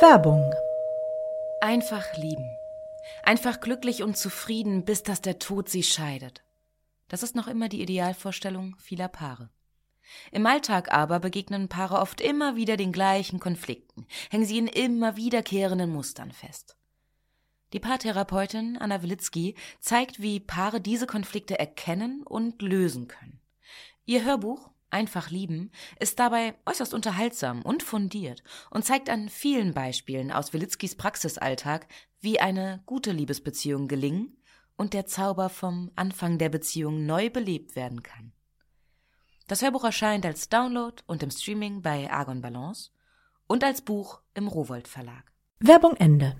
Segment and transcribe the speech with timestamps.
[0.00, 0.54] Werbung.
[1.60, 2.48] Einfach lieben.
[3.24, 6.44] Einfach glücklich und zufrieden, bis dass der Tod sie scheidet.
[7.08, 9.50] Das ist noch immer die Idealvorstellung vieler Paare.
[10.30, 15.16] Im Alltag aber begegnen Paare oft immer wieder den gleichen Konflikten, hängen sie in immer
[15.16, 16.76] wiederkehrenden Mustern fest.
[17.72, 23.40] Die Paartherapeutin Anna Wilitzki zeigt, wie Paare diese Konflikte erkennen und lösen können.
[24.04, 25.70] Ihr Hörbuch Einfach lieben
[26.00, 31.86] ist dabei äußerst unterhaltsam und fundiert und zeigt an vielen Beispielen aus Wilitzkis Praxisalltag,
[32.20, 34.36] wie eine gute Liebesbeziehung gelingen
[34.76, 38.32] und der Zauber vom Anfang der Beziehung neu belebt werden kann.
[39.46, 42.90] Das Hörbuch erscheint als Download und im Streaming bei Argon Balance
[43.46, 45.32] und als Buch im Rowold Verlag.
[45.58, 46.36] Werbung Ende.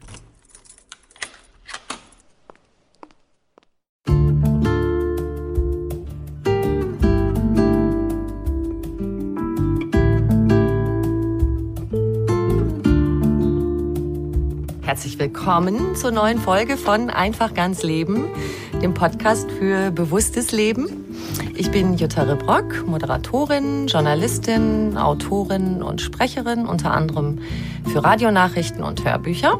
[14.88, 18.30] Herzlich willkommen zur neuen Folge von Einfach ganz Leben,
[18.80, 21.04] dem Podcast für bewusstes Leben.
[21.54, 27.38] Ich bin Jutta Rebrock, Moderatorin, Journalistin, Autorin und Sprecherin, unter anderem
[27.92, 29.58] für Radionachrichten und Hörbücher.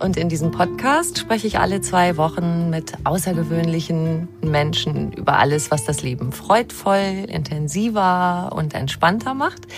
[0.00, 5.84] Und in diesem Podcast spreche ich alle zwei Wochen mit außergewöhnlichen Menschen über alles, was
[5.84, 9.68] das Leben freudvoll, intensiver und entspannter macht.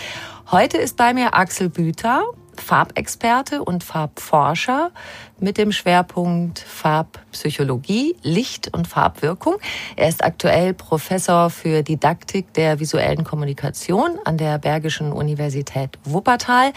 [0.51, 2.23] Heute ist bei mir Axel Büter,
[2.56, 4.91] Farbexperte und Farbforscher
[5.39, 9.57] mit dem Schwerpunkt Farbpsychologie, Licht und Farbwirkung.
[9.96, 16.73] Er ist aktuell Professor für Didaktik der visuellen Kommunikation an der Bergischen Universität Wuppertal.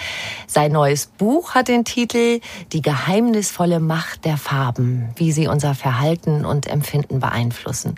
[0.47, 2.40] Sein neues Buch hat den Titel
[2.72, 7.96] Die geheimnisvolle Macht der Farben, wie sie unser Verhalten und Empfinden beeinflussen.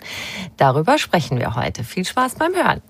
[0.56, 1.84] Darüber sprechen wir heute.
[1.84, 2.82] Viel Spaß beim Hören.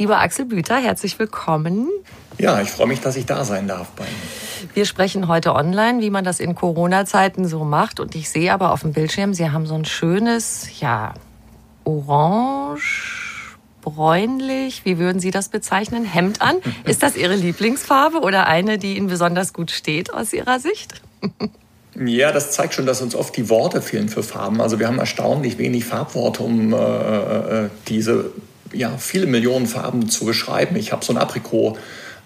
[0.00, 1.90] Lieber Axel Büter, herzlich willkommen.
[2.38, 4.70] Ja, ich freue mich, dass ich da sein darf bei Ihnen.
[4.72, 8.00] Wir sprechen heute online, wie man das in Corona-Zeiten so macht.
[8.00, 11.12] Und ich sehe aber auf dem Bildschirm, Sie haben so ein schönes, ja,
[11.84, 16.56] orange, bräunlich, wie würden Sie das bezeichnen, Hemd an.
[16.84, 21.02] Ist das Ihre Lieblingsfarbe oder eine, die Ihnen besonders gut steht aus Ihrer Sicht?
[22.02, 24.60] Ja, das zeigt schon, dass uns oft die Worte fehlen für Farben.
[24.60, 26.76] Also wir haben erstaunlich wenig Farbworte, um äh,
[27.64, 28.30] äh, diese
[28.72, 30.76] ja, viele Millionen Farben zu beschreiben.
[30.76, 31.76] Ich habe so ein Aprikot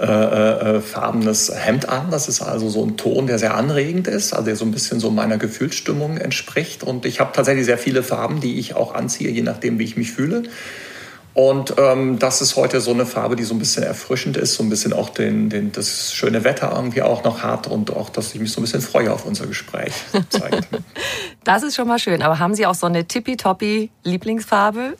[0.00, 2.10] äh, äh, farbenes Hemd an.
[2.10, 4.99] Das ist also so ein Ton, der sehr anregend ist, also der so ein bisschen
[4.99, 6.82] so meiner Gefühlsstimmung entspricht.
[6.82, 9.97] Und ich habe tatsächlich sehr viele Farben, die ich auch anziehe, je nachdem, wie ich
[9.97, 10.43] mich fühle.
[11.32, 14.62] Und ähm, das ist heute so eine Farbe, die so ein bisschen erfrischend ist, so
[14.62, 18.34] ein bisschen auch den, den, das schöne Wetter irgendwie auch noch hat und auch, dass
[18.34, 19.93] ich mich so ein bisschen freue auf unser Gespräch
[20.28, 20.69] zeigt.
[21.44, 22.22] das ist schon mal schön.
[22.22, 24.94] Aber haben Sie auch so eine tippitoppi Lieblingsfarbe?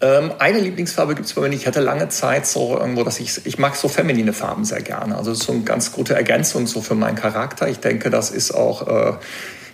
[0.00, 1.62] Ähm, eine Lieblingsfarbe gibt es bei mir nicht.
[1.62, 5.16] Ich hatte lange Zeit so irgendwo, dass ich, ich mag so feminine Farben sehr gerne.
[5.16, 7.68] Also das ist so eine ganz gute Ergänzung so für meinen Charakter.
[7.68, 9.12] Ich denke, das ist auch äh,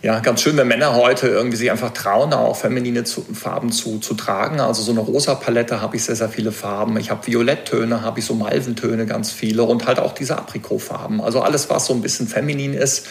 [0.02, 3.98] ja, ganz schön, wenn Männer heute irgendwie sich einfach trauen, auch feminine zu, Farben zu,
[3.98, 4.60] zu tragen.
[4.60, 6.96] Also so eine rosa Palette habe ich sehr, sehr viele Farben.
[6.98, 11.20] Ich habe Violetttöne, habe ich so Malventöne ganz viele und halt auch diese Aprikotfarben.
[11.20, 13.06] Also alles, was so ein bisschen feminin ist,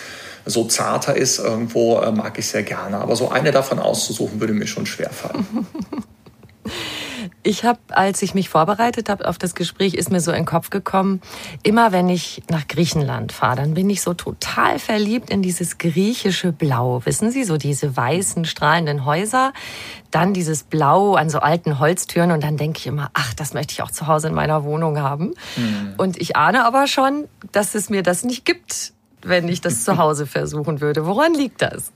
[0.45, 2.97] so zarter ist, irgendwo äh, mag ich sehr gerne.
[2.97, 5.45] Aber so eine davon auszusuchen, würde mir schon schwerfallen.
[7.43, 10.45] Ich habe, als ich mich vorbereitet habe auf das Gespräch, ist mir so in den
[10.45, 11.21] Kopf gekommen,
[11.63, 16.51] immer wenn ich nach Griechenland fahre, dann bin ich so total verliebt in dieses griechische
[16.51, 17.01] Blau.
[17.05, 19.53] Wissen Sie, so diese weißen, strahlenden Häuser,
[20.11, 23.73] dann dieses Blau an so alten Holztüren und dann denke ich immer, ach, das möchte
[23.73, 25.33] ich auch zu Hause in meiner Wohnung haben.
[25.55, 25.93] Mhm.
[25.97, 29.97] Und ich ahne aber schon, dass es mir das nicht gibt, wenn ich das zu
[29.97, 31.05] Hause versuchen würde.
[31.05, 31.91] Woran liegt das?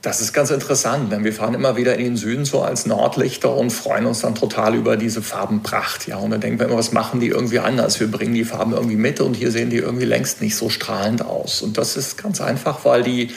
[0.00, 3.56] Das ist ganz interessant, denn wir fahren immer wieder in den Süden so als Nordlichter
[3.56, 6.06] und freuen uns dann total über diese Farbenpracht.
[6.06, 7.98] Ja, und dann denken wir immer, was machen die irgendwie anders?
[7.98, 11.24] Wir bringen die Farben irgendwie mit und hier sehen die irgendwie längst nicht so strahlend
[11.24, 11.62] aus.
[11.62, 13.32] Und das ist ganz einfach, weil die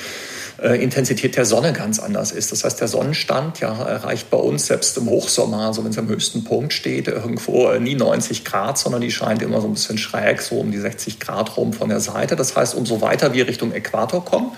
[0.62, 2.52] äh, Intensität der Sonne ganz anders ist.
[2.52, 6.08] Das heißt, der Sonnenstand ja, erreicht bei uns selbst im Hochsommer, also wenn es am
[6.08, 9.98] höchsten Punkt steht, irgendwo äh, nie 90 Grad, sondern die scheint immer so ein bisschen
[9.98, 12.36] schräg, so um die 60 Grad rum von der Seite.
[12.36, 14.52] Das heißt, umso weiter wir Richtung Äquator kommen,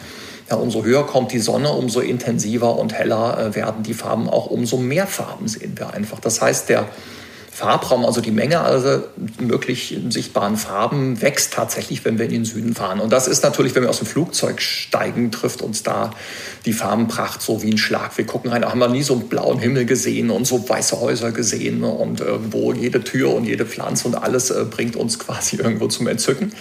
[0.49, 4.47] ja, umso höher kommt die Sonne, umso intensiver und heller äh, werden die Farben auch,
[4.47, 6.19] umso mehr Farben sehen wir einfach.
[6.19, 6.87] Das heißt, der
[7.53, 9.03] Farbraum, also die Menge also
[9.39, 12.99] möglich sichtbaren Farben, wächst tatsächlich, wenn wir in den Süden fahren.
[12.99, 16.09] Und das ist natürlich, wenn wir aus dem Flugzeug steigen, trifft uns da
[16.65, 18.17] die Farbenpracht so wie ein Schlag.
[18.17, 21.31] Wir gucken rein, haben wir nie so einen blauen Himmel gesehen und so weiße Häuser
[21.31, 25.87] gesehen und irgendwo jede Tür und jede Pflanze und alles äh, bringt uns quasi irgendwo
[25.87, 26.53] zum Entzücken.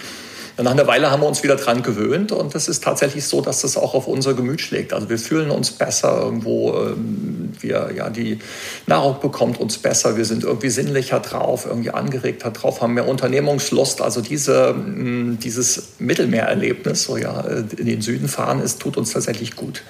[0.57, 3.61] Nach einer Weile haben wir uns wieder dran gewöhnt und es ist tatsächlich so, dass
[3.61, 4.93] das auch auf unser Gemüt schlägt.
[4.93, 8.37] Also wir fühlen uns besser irgendwo, ähm, wir, ja, die
[8.85, 14.01] Nahrung bekommt uns besser, wir sind irgendwie sinnlicher drauf, irgendwie angeregter drauf, haben mehr Unternehmungslust.
[14.01, 19.11] Also diese, mm, dieses Mittelmeererlebnis, so ja, äh, in den Süden fahren, ist, tut uns
[19.11, 19.81] tatsächlich gut.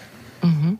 [0.42, 0.80] Mhm.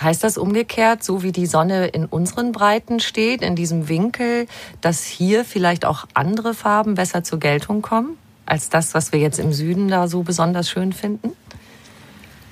[0.00, 4.46] Heißt das umgekehrt, so wie die Sonne in unseren Breiten steht, in diesem Winkel,
[4.80, 8.16] dass hier vielleicht auch andere Farben besser zur Geltung kommen?
[8.48, 11.32] Als das, was wir jetzt im Süden da so besonders schön finden?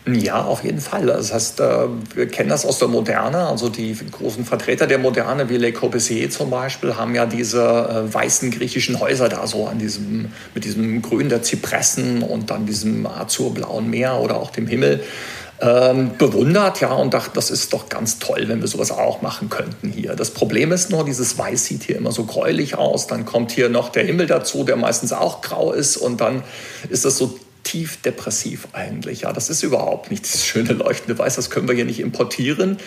[0.09, 1.07] Ja, auf jeden Fall.
[1.07, 3.39] Das heißt, äh, wir kennen das aus der Moderne.
[3.39, 8.15] Also die großen Vertreter der Moderne, wie Le Corbusier zum Beispiel, haben ja diese äh,
[8.15, 13.05] weißen griechischen Häuser da so an diesem, mit diesem Grün der Zypressen und dann diesem
[13.05, 15.03] azurblauen Meer oder auch dem Himmel
[15.61, 19.49] ähm, bewundert, ja, und dachte, das ist doch ganz toll, wenn wir sowas auch machen
[19.49, 20.15] könnten hier.
[20.15, 23.07] Das Problem ist nur, dieses Weiß sieht hier immer so gräulich aus.
[23.07, 26.43] Dann kommt hier noch der Himmel dazu, der meistens auch grau ist, und dann
[26.91, 29.23] ist das so tief depressiv eigentlich.
[29.23, 32.79] Ja, das ist überhaupt nicht das schöne leuchtende Weiß, das können wir hier nicht importieren.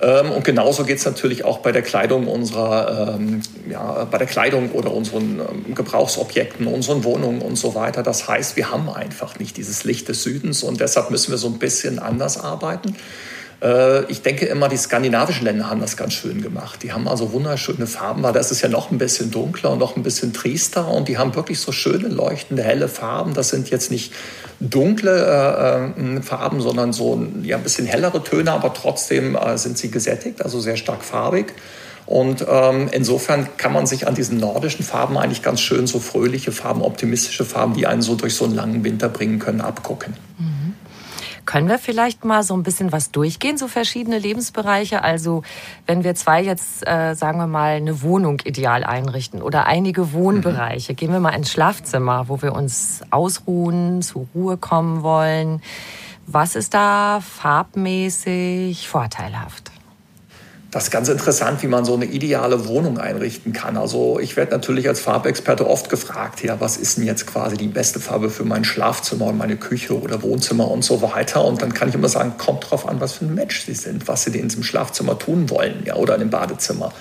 [0.00, 4.26] Ähm, und genauso geht es natürlich auch bei der Kleidung unserer, ähm, ja, bei der
[4.26, 8.02] Kleidung oder unseren ähm, Gebrauchsobjekten, unseren Wohnungen und so weiter.
[8.02, 11.48] Das heißt, wir haben einfach nicht dieses Licht des Südens und deshalb müssen wir so
[11.48, 12.96] ein bisschen anders arbeiten.
[13.62, 16.82] Äh, ich denke immer, die skandinavischen Länder haben das ganz schön gemacht.
[16.82, 19.96] Die haben also wunderschöne Farben, weil das ist ja noch ein bisschen dunkler und noch
[19.96, 23.34] ein bisschen triester und die haben wirklich so schöne leuchtende, helle Farben.
[23.34, 24.12] Das sind jetzt nicht
[24.60, 29.78] dunkle äh, äh Farben, sondern so ja, ein bisschen hellere Töne, aber trotzdem äh, sind
[29.78, 31.54] sie gesättigt, also sehr stark farbig.
[32.06, 36.52] Und ähm, insofern kann man sich an diesen nordischen Farben eigentlich ganz schön so fröhliche
[36.52, 40.14] Farben, optimistische Farben, die einen so durch so einen langen Winter bringen können, abgucken.
[40.38, 40.73] Mhm.
[41.44, 45.02] Können wir vielleicht mal so ein bisschen was durchgehen, so verschiedene Lebensbereiche?
[45.02, 45.42] Also
[45.86, 50.92] wenn wir zwei jetzt, äh, sagen wir mal, eine Wohnung ideal einrichten oder einige Wohnbereiche,
[50.92, 50.96] mhm.
[50.96, 55.60] gehen wir mal ins Schlafzimmer, wo wir uns ausruhen, zur Ruhe kommen wollen.
[56.26, 59.73] Was ist da farbmäßig vorteilhaft?
[60.74, 63.76] Das ist ganz interessant, wie man so eine ideale Wohnung einrichten kann.
[63.76, 67.68] Also ich werde natürlich als Farbexperte oft gefragt, ja, was ist denn jetzt quasi die
[67.68, 71.44] beste Farbe für mein Schlafzimmer und meine Küche oder Wohnzimmer und so weiter.
[71.44, 74.08] Und dann kann ich immer sagen, kommt drauf an, was für ein Mensch Sie sind,
[74.08, 76.92] was Sie in diesem Schlafzimmer tun wollen, ja, oder in dem Badezimmer.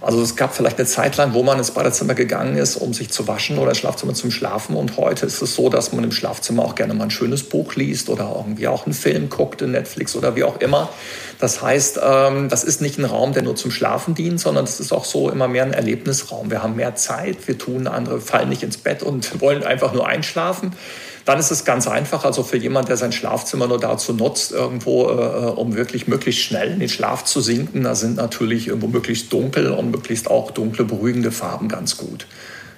[0.00, 3.10] Also es gab vielleicht eine Zeit lang, wo man ins Badezimmer gegangen ist, um sich
[3.10, 4.76] zu waschen oder ins Schlafzimmer zum Schlafen.
[4.76, 7.74] Und heute ist es so, dass man im Schlafzimmer auch gerne mal ein schönes Buch
[7.74, 10.90] liest oder irgendwie auch einen Film guckt in Netflix oder wie auch immer.
[11.38, 14.80] Das heißt, ähm, das ist nicht ein Raum, der nur zum Schlafen dient, sondern es
[14.80, 16.50] ist auch so immer mehr ein Erlebnisraum.
[16.50, 20.06] Wir haben mehr Zeit, wir tun andere, fallen nicht ins Bett und wollen einfach nur
[20.06, 20.72] einschlafen
[21.26, 25.10] dann ist es ganz einfach, also für jemand, der sein Schlafzimmer nur dazu nutzt, irgendwo,
[25.10, 29.32] äh, um wirklich möglichst schnell in den Schlaf zu sinken, da sind natürlich irgendwo möglichst
[29.32, 32.26] dunkel und möglichst auch dunkle, beruhigende Farben ganz gut.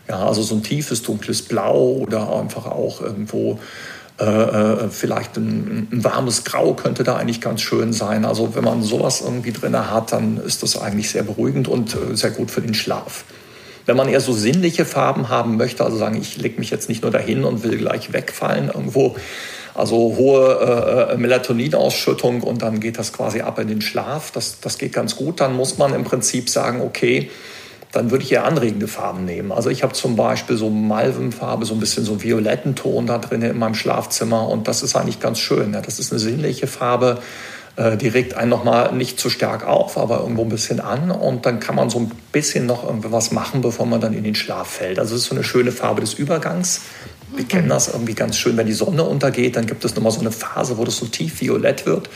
[0.08, 3.58] Ja, also so ein tiefes, dunkles Blau oder einfach auch irgendwo
[4.18, 8.24] äh, äh, vielleicht ein, ein, warmes Grau könnte da eigentlich ganz schön sein.
[8.24, 12.17] Also wenn man sowas irgendwie drin hat, dann ist das eigentlich sehr beruhigend und äh,
[12.17, 13.24] sehr gut für den Schlaf.
[13.88, 17.00] Wenn man eher so sinnliche Farben haben möchte, also sagen, ich lege mich jetzt nicht
[17.00, 19.16] nur dahin und will gleich wegfallen irgendwo,
[19.74, 24.30] also hohe äh, Melatoninausschüttung und dann geht das quasi ab in den Schlaf.
[24.30, 25.40] Das, das geht ganz gut.
[25.40, 27.30] Dann muss man im Prinzip sagen, okay,
[27.90, 29.52] dann würde ich eher anregende Farben nehmen.
[29.52, 33.40] Also ich habe zum Beispiel so Malvenfarbe, so ein bisschen so violetten Ton da drin
[33.40, 35.72] in meinem Schlafzimmer und das ist eigentlich ganz schön.
[35.72, 35.80] Ja.
[35.80, 40.20] Das ist eine sinnliche Farbe äh, die regt einen nochmal nicht zu stark auf, aber
[40.20, 43.87] irgendwo ein bisschen an und dann kann man so ein bisschen noch irgendwas machen, bevor
[43.87, 44.99] man dann in den Schlaf fällt.
[44.99, 46.81] Also es ist so eine schöne Farbe des Übergangs.
[47.32, 47.49] Wir mhm.
[47.49, 50.32] kennen das irgendwie ganz schön, wenn die Sonne untergeht, dann gibt es nochmal so eine
[50.32, 52.11] Phase, wo das so tief violett wird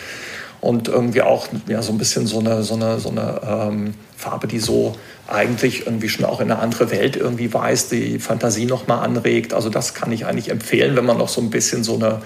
[0.62, 4.46] und irgendwie auch ja, so ein bisschen so eine, so eine, so eine ähm, Farbe,
[4.46, 4.94] die so
[5.26, 9.54] eigentlich irgendwie schon auch in eine andere Welt irgendwie weist, die Fantasie nochmal anregt.
[9.54, 12.22] Also das kann ich eigentlich empfehlen, wenn man noch so ein bisschen so eine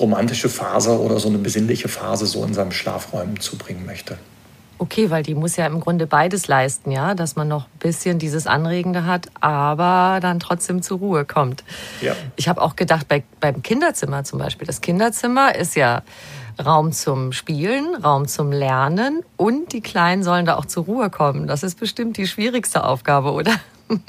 [0.00, 4.18] romantische Phase oder so eine besinnliche Phase so in seinem Schlafräumen zubringen möchte.
[4.78, 8.18] Okay, weil die muss ja im Grunde beides leisten, ja, dass man noch ein bisschen
[8.18, 11.62] dieses Anregende hat, aber dann trotzdem zur Ruhe kommt.
[12.02, 12.14] Ja.
[12.34, 16.02] Ich habe auch gedacht, bei, beim Kinderzimmer zum Beispiel, das Kinderzimmer ist ja
[16.64, 21.46] Raum zum Spielen, Raum zum Lernen und die Kleinen sollen da auch zur Ruhe kommen.
[21.46, 23.52] Das ist bestimmt die schwierigste Aufgabe, oder?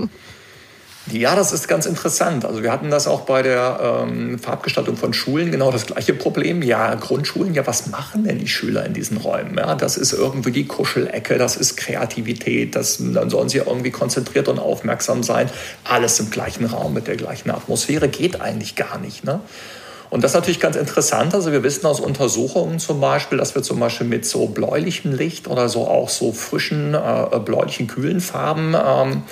[1.12, 2.44] Ja, das ist ganz interessant.
[2.44, 6.62] Also wir hatten das auch bei der ähm, Farbgestaltung von Schulen genau das gleiche Problem.
[6.62, 9.58] Ja, Grundschulen, ja, was machen denn die Schüler in diesen Räumen?
[9.58, 14.50] Ja, das ist irgendwie die Kuschelecke, das ist Kreativität, das, dann sollen sie irgendwie konzentriert
[14.50, 15.50] und aufmerksam sein.
[15.86, 19.24] Alles im gleichen Raum mit der gleichen Atmosphäre geht eigentlich gar nicht.
[19.24, 19.40] Ne?
[20.10, 21.34] Und das ist natürlich ganz interessant.
[21.34, 25.48] Also wir wissen aus Untersuchungen zum Beispiel, dass wir zum Beispiel mit so bläulichem Licht
[25.48, 29.24] oder so auch so frischen, äh, bläulichen, kühlen Farben ähm,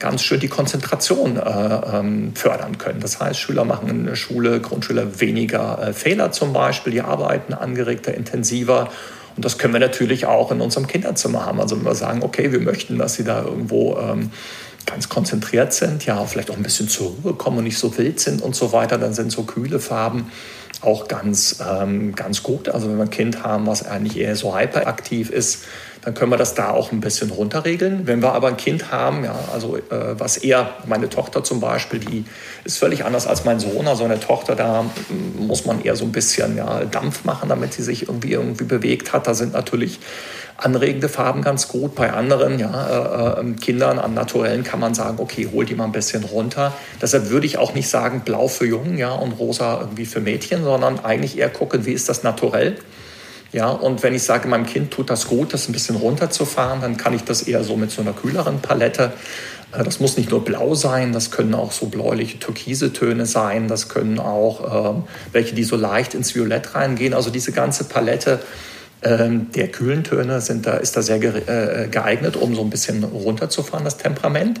[0.00, 3.00] ganz schön die Konzentration äh, ähm, fördern können.
[3.00, 7.54] Das heißt, Schüler machen in der Schule, Grundschüler weniger äh, Fehler zum Beispiel, die arbeiten
[7.54, 8.90] angeregter, intensiver.
[9.36, 11.60] Und das können wir natürlich auch in unserem Kinderzimmer haben.
[11.60, 14.30] Also wenn wir sagen, okay, wir möchten, dass sie da irgendwo ähm,
[14.86, 18.20] ganz konzentriert sind, ja, vielleicht auch ein bisschen zur Ruhe kommen und nicht so wild
[18.20, 20.30] sind und so weiter, dann sind so kühle Farben
[20.80, 22.68] auch ganz, ähm, ganz gut.
[22.68, 25.64] Also wenn wir ein Kind haben, was eigentlich eher so hyperaktiv ist,
[26.02, 28.06] dann können wir das da auch ein bisschen runterregeln.
[28.06, 29.80] Wenn wir aber ein Kind haben, ja, also äh,
[30.18, 32.26] was eher meine Tochter zum Beispiel, die
[32.64, 33.86] ist völlig anders als mein Sohn.
[33.88, 34.84] Also eine Tochter, da
[35.38, 39.14] muss man eher so ein bisschen ja, Dampf machen, damit sie sich irgendwie irgendwie bewegt
[39.14, 39.26] hat.
[39.26, 39.98] Da sind natürlich
[40.56, 41.94] anregende Farben ganz gut.
[41.94, 45.84] Bei anderen ja, äh, ähm, Kindern an Naturellen kann man sagen, okay, hol die mal
[45.84, 46.72] ein bisschen runter.
[47.02, 50.62] Deshalb würde ich auch nicht sagen, blau für Jungen ja, und rosa irgendwie für Mädchen,
[50.62, 52.76] sondern eigentlich eher gucken, wie ist das naturell.
[53.52, 56.96] Ja, und wenn ich sage, meinem Kind tut das gut, das ein bisschen runterzufahren, dann
[56.96, 59.12] kann ich das eher so mit so einer kühleren Palette.
[59.72, 63.68] Äh, das muss nicht nur blau sein, das können auch so bläuliche türkise Töne sein,
[63.68, 67.14] das können auch äh, welche, die so leicht ins Violett reingehen.
[67.14, 68.40] Also diese ganze Palette ähm,
[69.04, 73.84] der kühlen Töne sind da, ist da sehr äh, geeignet, um so ein bisschen runterzufahren,
[73.84, 74.60] das Temperament.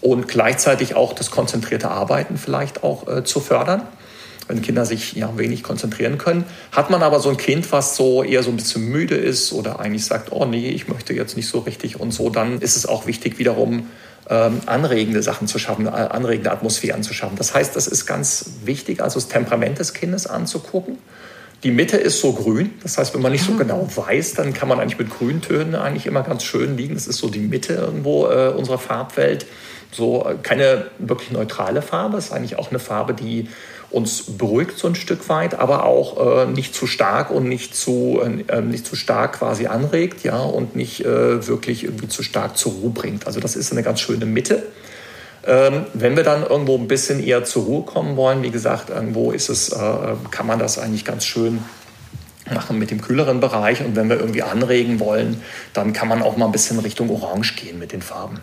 [0.00, 3.82] Und gleichzeitig auch das konzentrierte Arbeiten vielleicht auch äh, zu fördern
[4.48, 6.44] wenn Kinder sich ja wenig konzentrieren können.
[6.72, 9.80] Hat man aber so ein Kind, was so eher so ein bisschen müde ist oder
[9.80, 12.86] eigentlich sagt, oh nee, ich möchte jetzt nicht so richtig und so, dann ist es
[12.86, 13.88] auch wichtig, wiederum
[14.28, 17.36] ähm, anregende Sachen zu schaffen, äh, anregende Atmosphären zu schaffen.
[17.36, 20.98] Das heißt, das ist ganz wichtig, also das Temperament des Kindes anzugucken.
[21.64, 23.58] Die Mitte ist so grün, das heißt, wenn man nicht so ah.
[23.58, 26.94] genau weiß, dann kann man eigentlich mit Grüntönen eigentlich immer ganz schön liegen.
[26.94, 29.46] Das ist so die Mitte irgendwo äh, unserer Farbwelt.
[29.92, 33.48] So äh, keine wirklich neutrale Farbe, das ist eigentlich auch eine Farbe, die
[33.90, 38.20] uns beruhigt so ein Stück weit, aber auch äh, nicht zu stark und nicht zu,
[38.48, 42.72] äh, nicht zu stark quasi anregt, ja, und nicht äh, wirklich irgendwie zu stark zur
[42.72, 43.26] Ruhe bringt.
[43.26, 44.64] Also das ist eine ganz schöne Mitte.
[45.44, 49.32] Ähm, wenn wir dann irgendwo ein bisschen eher zur Ruhe kommen wollen, wie gesagt, irgendwo
[49.32, 51.64] ist es, äh, kann man das eigentlich ganz schön
[52.52, 53.84] machen mit dem kühleren Bereich.
[53.84, 57.54] Und wenn wir irgendwie anregen wollen, dann kann man auch mal ein bisschen Richtung Orange
[57.54, 58.40] gehen mit den Farben.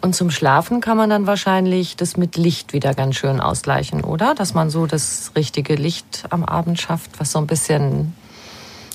[0.00, 4.34] Und zum Schlafen kann man dann wahrscheinlich das mit Licht wieder ganz schön ausgleichen, oder?
[4.34, 8.14] Dass man so das richtige Licht am Abend schafft, was so ein bisschen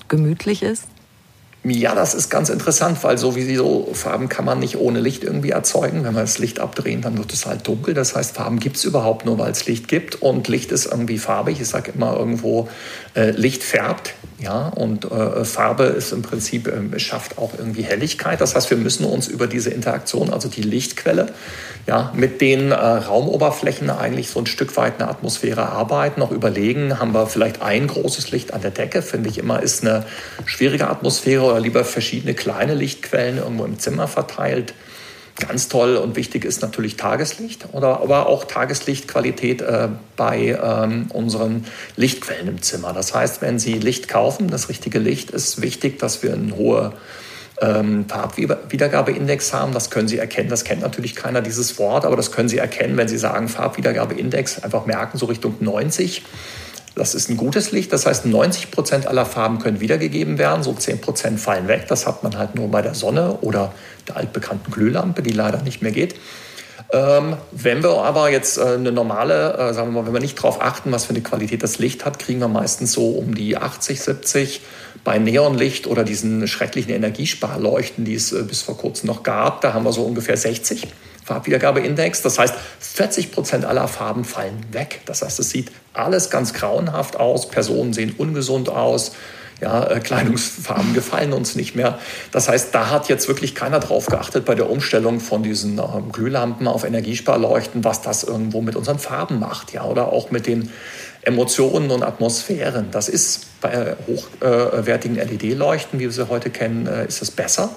[0.10, 0.84] gemütlich ist?
[1.70, 6.06] Ja, das ist ganz interessant, weil sowieso Farben kann man nicht ohne Licht irgendwie erzeugen.
[6.06, 7.94] Wenn wir das Licht abdrehen, dann wird es halt dunkel.
[7.94, 10.22] Das heißt, Farben gibt es überhaupt nur, weil es Licht gibt.
[10.22, 11.60] Und Licht ist irgendwie farbig.
[11.60, 12.70] Ich sage immer irgendwo,
[13.16, 14.14] äh, Licht färbt.
[14.40, 18.40] Ja, und äh, Farbe ist im Prinzip, äh, schafft auch irgendwie Helligkeit.
[18.40, 21.34] Das heißt, wir müssen uns über diese Interaktion, also die Lichtquelle,
[21.88, 27.00] ja, mit den äh, Raumoberflächen eigentlich so ein Stück weit eine Atmosphäre arbeiten, auch überlegen,
[27.00, 30.06] haben wir vielleicht ein großes Licht an der Decke, finde ich immer, ist eine
[30.46, 34.76] schwierige Atmosphäre oder lieber verschiedene kleine Lichtquellen irgendwo im Zimmer verteilt.
[35.40, 41.66] Ganz toll und wichtig ist natürlich Tageslicht oder aber auch Tageslichtqualität äh, bei ähm, unseren
[41.96, 42.94] Lichtquellen im Zimmer.
[42.94, 46.94] Das heißt, wenn Sie Licht kaufen, das richtige Licht, ist wichtig, dass wir eine hohe
[47.62, 49.74] ähm, Farbwiedergabeindex haben.
[49.74, 50.50] Das können Sie erkennen.
[50.50, 54.64] Das kennt natürlich keiner dieses Wort, aber das können Sie erkennen, wenn Sie sagen Farbwiedergabeindex,
[54.64, 56.24] einfach merken, so Richtung 90.
[56.98, 57.94] Das ist ein gutes Licht.
[57.94, 60.64] Das heißt, 90 Prozent aller Farben können wiedergegeben werden.
[60.64, 61.86] So 10 Prozent fallen weg.
[61.88, 63.72] Das hat man halt nur bei der Sonne oder
[64.08, 66.16] der altbekannten Glühlampe, die leider nicht mehr geht.
[66.92, 70.38] Ähm, wenn wir aber jetzt äh, eine normale, äh, sagen wir mal, wenn wir nicht
[70.38, 73.58] darauf achten, was für eine Qualität das Licht hat, kriegen wir meistens so um die
[73.58, 74.62] 80, 70.
[75.04, 79.74] Bei Neonlicht oder diesen schrecklichen Energiesparleuchten, die es äh, bis vor kurzem noch gab, da
[79.74, 80.88] haben wir so ungefähr 60.
[81.28, 82.22] Farbwiedergabeindex.
[82.22, 85.02] Das heißt, 40 Prozent aller Farben fallen weg.
[85.06, 87.50] Das heißt, es sieht alles ganz grauenhaft aus.
[87.50, 89.12] Personen sehen ungesund aus.
[89.60, 91.98] Ja, äh, Kleidungsfarben gefallen uns nicht mehr.
[92.32, 95.84] Das heißt, da hat jetzt wirklich keiner drauf geachtet bei der Umstellung von diesen äh,
[96.12, 100.72] Glühlampen auf Energiesparleuchten, was das irgendwo mit unseren Farben macht, ja, oder auch mit den
[101.24, 102.90] Emotionen und Atmosphären.
[102.92, 107.72] Das ist bei hochwertigen LED-Leuchten, wie wir sie heute kennen, äh, ist es besser.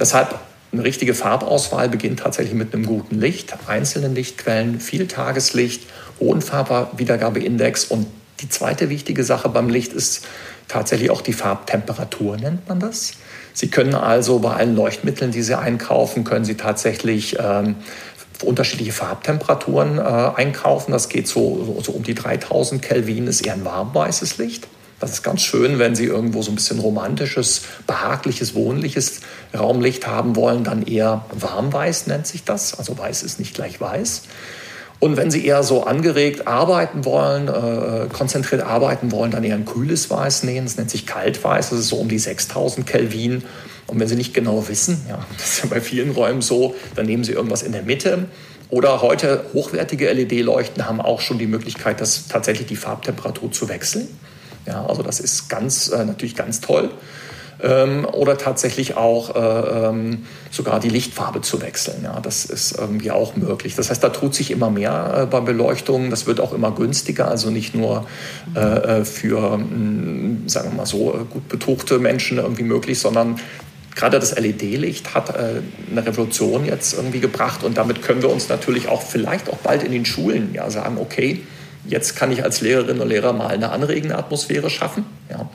[0.00, 0.34] Deshalb
[0.72, 5.82] eine richtige Farbauswahl beginnt tatsächlich mit einem guten Licht, einzelnen Lichtquellen, viel Tageslicht,
[6.18, 8.06] hohen Farbwiedergabeindex und
[8.40, 10.26] die zweite wichtige Sache beim Licht ist
[10.68, 13.12] tatsächlich auch die Farbtemperatur, nennt man das.
[13.52, 17.76] Sie können also bei allen Leuchtmitteln, die Sie einkaufen, können Sie tatsächlich ähm,
[18.42, 20.92] unterschiedliche Farbtemperaturen äh, einkaufen.
[20.92, 24.66] Das geht so, so, so, um die 3000 Kelvin, ist eher ein warmweißes Licht.
[25.02, 30.36] Das ist ganz schön, wenn Sie irgendwo so ein bisschen romantisches, behagliches, wohnliches Raumlicht haben
[30.36, 32.78] wollen, dann eher warmweiß nennt sich das.
[32.78, 34.22] Also weiß ist nicht gleich weiß.
[35.00, 39.64] Und wenn Sie eher so angeregt arbeiten wollen, äh, konzentriert arbeiten wollen, dann eher ein
[39.64, 40.68] kühles Weiß nehmen.
[40.68, 41.70] Das nennt sich Kaltweiß.
[41.70, 43.42] Das ist so um die 6000 Kelvin.
[43.88, 47.06] Und wenn Sie nicht genau wissen, ja, das ist ja bei vielen Räumen so, dann
[47.06, 48.26] nehmen Sie irgendwas in der Mitte.
[48.70, 54.06] Oder heute hochwertige LED-Leuchten haben auch schon die Möglichkeit, das tatsächlich die Farbtemperatur zu wechseln.
[54.66, 56.90] Ja, also das ist ganz, äh, natürlich ganz toll.
[57.62, 62.02] Ähm, oder tatsächlich auch äh, ähm, sogar die Lichtfarbe zu wechseln.
[62.02, 63.76] Ja, das ist irgendwie auch möglich.
[63.76, 66.10] Das heißt, da tut sich immer mehr äh, bei Beleuchtung.
[66.10, 68.06] Das wird auch immer günstiger, also nicht nur
[68.56, 72.98] äh, äh für, mh, hm, sagen wir mal so, äh, gut betuchte Menschen irgendwie möglich,
[72.98, 73.38] sondern
[73.94, 78.48] gerade das LED-Licht hat äh, eine Revolution jetzt irgendwie gebracht und damit können wir uns
[78.48, 81.42] natürlich auch vielleicht auch bald in den Schulen ja sagen, okay,
[81.86, 85.04] Jetzt kann ich als Lehrerin und Lehrer mal eine anregende Atmosphäre schaffen.
[85.30, 85.48] Ja.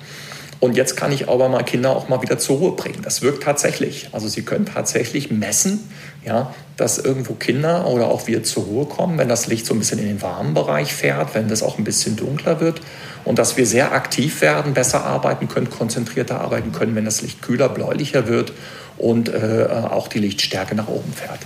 [0.60, 3.02] Und jetzt kann ich aber mal Kinder auch mal wieder zur Ruhe bringen.
[3.04, 4.10] Das wirkt tatsächlich.
[4.12, 5.88] Also sie können tatsächlich messen,
[6.26, 9.80] ja, dass irgendwo Kinder oder auch wir zur Ruhe kommen, wenn das Licht so ein
[9.80, 12.82] bisschen in den warmen Bereich fährt, wenn das auch ein bisschen dunkler wird
[13.24, 17.42] und dass wir sehr aktiv werden, besser arbeiten können, konzentrierter arbeiten können, wenn das Licht
[17.44, 18.52] kühler, bläulicher wird
[18.98, 21.40] und äh, auch die Lichtstärke nach oben fährt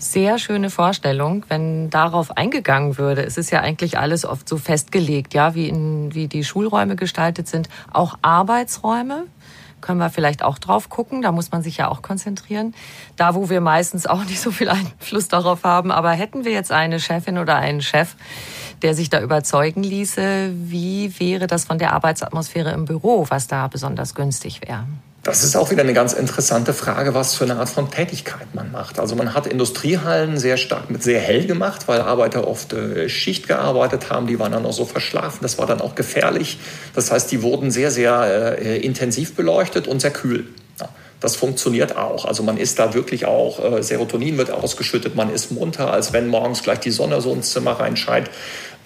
[0.00, 3.22] sehr schöne Vorstellung, wenn darauf eingegangen würde.
[3.22, 7.48] Es ist ja eigentlich alles oft so festgelegt, ja, wie, in, wie die Schulräume gestaltet
[7.48, 7.68] sind.
[7.92, 9.26] Auch Arbeitsräume
[9.80, 11.22] können wir vielleicht auch drauf gucken.
[11.22, 12.74] Da muss man sich ja auch konzentrieren.
[13.16, 15.90] Da, wo wir meistens auch nicht so viel Einfluss darauf haben.
[15.90, 18.16] Aber hätten wir jetzt eine Chefin oder einen Chef,
[18.82, 23.68] der sich da überzeugen ließe, wie wäre das von der Arbeitsatmosphäre im Büro, was da
[23.68, 24.86] besonders günstig wäre?
[25.22, 28.72] Das ist auch wieder eine ganz interessante Frage, was für eine Art von Tätigkeit man
[28.72, 28.98] macht.
[28.98, 33.46] Also man hat Industriehallen sehr stark mit sehr hell gemacht, weil Arbeiter oft äh, Schicht
[33.46, 36.58] gearbeitet haben, die waren dann auch so verschlafen, das war dann auch gefährlich.
[36.94, 40.46] Das heißt, die wurden sehr, sehr äh, intensiv beleuchtet und sehr kühl.
[41.20, 42.24] Das funktioniert auch.
[42.24, 46.28] Also man ist da wirklich auch, äh, Serotonin wird ausgeschüttet, man ist munter, als wenn
[46.28, 48.30] morgens gleich die Sonne so ins Zimmer reinscheint.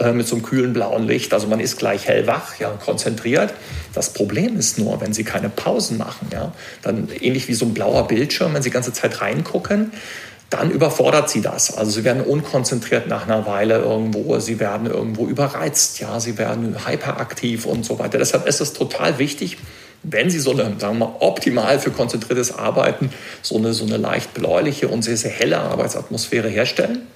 [0.01, 1.33] Äh, mit so einem kühlen blauen Licht.
[1.33, 3.55] Also man ist gleich hellwach, ja, konzentriert.
[3.95, 6.53] Das Problem ist nur, wenn Sie keine Pausen machen, ja,
[6.83, 9.93] dann ähnlich wie so ein blauer Bildschirm, wenn Sie die ganze Zeit reingucken,
[10.51, 11.77] dann überfordert sie das.
[11.77, 16.77] Also sie werden unkonzentriert nach einer Weile irgendwo, sie werden irgendwo überreizt, ja, sie werden
[16.87, 18.19] hyperaktiv und so weiter.
[18.19, 19.59] Deshalb ist es total wichtig,
[20.05, 23.11] wenn Sie so eine, sagen wir mal, optimal für konzentriertes Arbeiten
[23.43, 27.07] so eine, so eine leicht bläuliche und sehr, sehr helle Arbeitsatmosphäre herstellen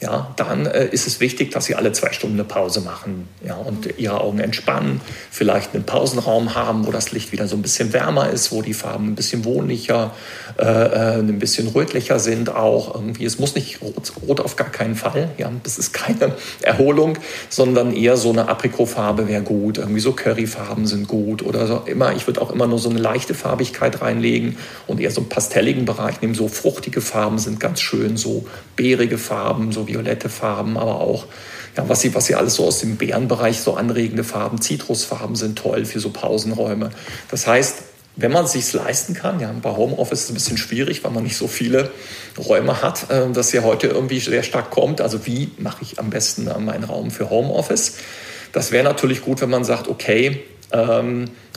[0.00, 3.54] ja, dann äh, ist es wichtig, dass Sie alle zwei Stunden eine Pause machen ja,
[3.54, 7.92] und Ihre Augen entspannen, vielleicht einen Pausenraum haben, wo das Licht wieder so ein bisschen
[7.92, 10.12] wärmer ist, wo die Farben ein bisschen wohnlicher,
[10.58, 12.94] äh, äh ein bisschen rötlicher sind auch.
[12.94, 13.24] Irgendwie.
[13.24, 17.94] Es muss nicht rot, rot auf gar keinen Fall, ja, das ist keine Erholung, sondern
[17.94, 22.26] eher so eine Aprikotfarbe wäre gut, irgendwie so Curryfarben sind gut oder so immer, ich
[22.26, 26.20] würde auch immer nur so eine leichte Farbigkeit reinlegen und eher so einen pastelligen Bereich
[26.20, 31.26] nehmen, so fruchtige Farben sind ganz schön, so beerige Farben, so violette Farben, aber auch,
[31.76, 35.58] ja, was sie, was sie alles so aus dem Bärenbereich so anregende Farben, Zitrusfarben sind
[35.58, 36.90] toll für so Pausenräume.
[37.30, 37.82] Das heißt,
[38.16, 41.10] wenn man es sich leisten kann, ja, bei Homeoffice ist es ein bisschen schwierig, weil
[41.10, 41.90] man nicht so viele
[42.38, 45.00] Räume hat, äh, das ja heute irgendwie sehr stark kommt.
[45.00, 47.96] Also wie mache ich am besten meinen Raum für Homeoffice?
[48.52, 50.44] Das wäre natürlich gut, wenn man sagt, okay,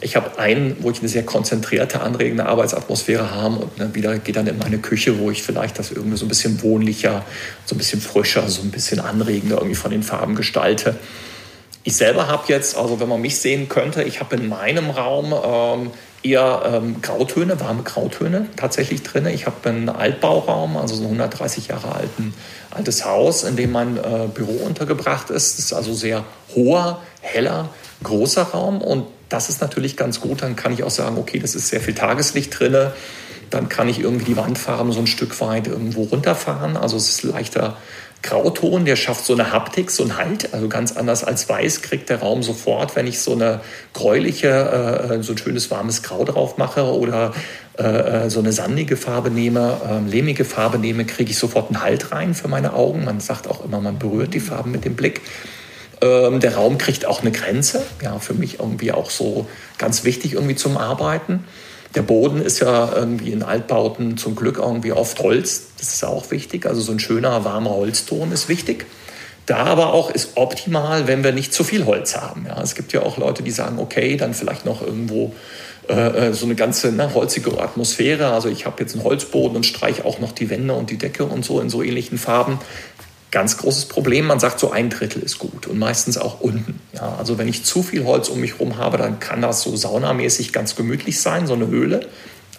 [0.02, 4.36] ich habe einen, wo ich eine sehr konzentrierte, anregende Arbeitsatmosphäre habe und dann wieder geht
[4.36, 7.26] dann in meine Küche, wo ich vielleicht das irgendwie so ein bisschen wohnlicher,
[7.66, 10.96] so ein bisschen frischer, so ein bisschen anregender irgendwie von den Farben gestalte.
[11.84, 15.34] Ich selber habe jetzt, also wenn man mich sehen könnte, ich habe in meinem Raum
[15.34, 19.26] ähm, eher ähm, Grautöne, warme Grautöne tatsächlich drin.
[19.28, 22.34] Ich habe einen Altbauraum, also so ein 130 Jahre alten,
[22.72, 25.58] altes Haus, in dem mein äh, Büro untergebracht ist.
[25.58, 27.70] Das ist also sehr hoher, heller,
[28.04, 30.42] großer Raum und das ist natürlich ganz gut.
[30.42, 32.92] Dann kann ich auch sagen, okay, das ist sehr viel Tageslicht drin.
[33.50, 36.78] Dann kann ich irgendwie die Wandfarben so ein Stück weit irgendwo runterfahren.
[36.78, 37.78] Also es ist leichter
[38.24, 40.54] Grauton, der schafft so eine Haptik, so einen Halt.
[40.54, 43.62] Also ganz anders als weiß kriegt der Raum sofort, wenn ich so eine
[43.94, 47.34] gräuliche, äh, so ein schönes warmes Grau drauf mache oder
[47.78, 47.84] äh,
[48.26, 52.12] äh so eine sandige Farbe nehme, äh, lehmige Farbe nehme, kriege ich sofort einen Halt
[52.12, 53.06] rein für meine Augen.
[53.06, 55.22] Man sagt auch immer, man berührt die Farben mit dem Blick.
[56.02, 57.84] Ähm, der Raum kriegt auch eine Grenze.
[58.04, 61.44] Ja, für mich irgendwie auch so ganz wichtig irgendwie zum Arbeiten.
[61.96, 65.68] Der Boden ist ja irgendwie in Altbauten zum Glück irgendwie oft Holz.
[65.80, 66.66] Das ist auch wichtig.
[66.66, 68.86] Also so ein schöner, warmer Holzton ist wichtig.
[69.48, 72.46] Da aber auch ist optimal, wenn wir nicht zu viel Holz haben.
[72.48, 75.34] Ja, es gibt ja auch Leute, die sagen, okay, dann vielleicht noch irgendwo
[75.88, 78.28] äh, äh so eine ganze ne, holzige Atmosphäre.
[78.34, 81.24] Also ich habe jetzt einen Holzboden und streiche auch noch die Wände und die Decke
[81.24, 82.60] und so in so ähnlichen Farben.
[83.30, 86.80] Ganz großes Problem, man sagt so ein Drittel ist gut und meistens auch unten.
[86.94, 89.76] Ja, also wenn ich zu viel Holz um mich herum habe, dann kann das so
[89.76, 92.08] saunamäßig ganz gemütlich sein, so eine Höhle.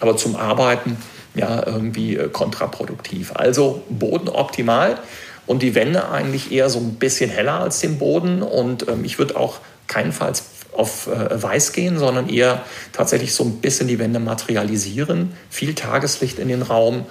[0.01, 0.99] Aber zum Arbeiten
[1.35, 3.33] ja irgendwie äh, kontraproduktiv.
[3.35, 4.99] Also Boden optimal
[5.47, 8.43] und die Wände eigentlich eher so ein bisschen heller als den Boden.
[8.43, 10.45] Und ähm, ich würde auch keinenfalls
[10.77, 16.39] auf äh, weiß gehen, sondern eher tatsächlich so ein bisschen die Wände materialisieren, viel Tageslicht
[16.39, 17.07] in den Raum.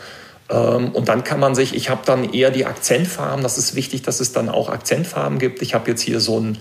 [0.50, 4.02] Ähm, und dann kann man sich, ich habe dann eher die Akzentfarben, das ist wichtig,
[4.04, 5.62] dass es dann auch Akzentfarben gibt.
[5.62, 6.58] Ich habe jetzt hier so ein,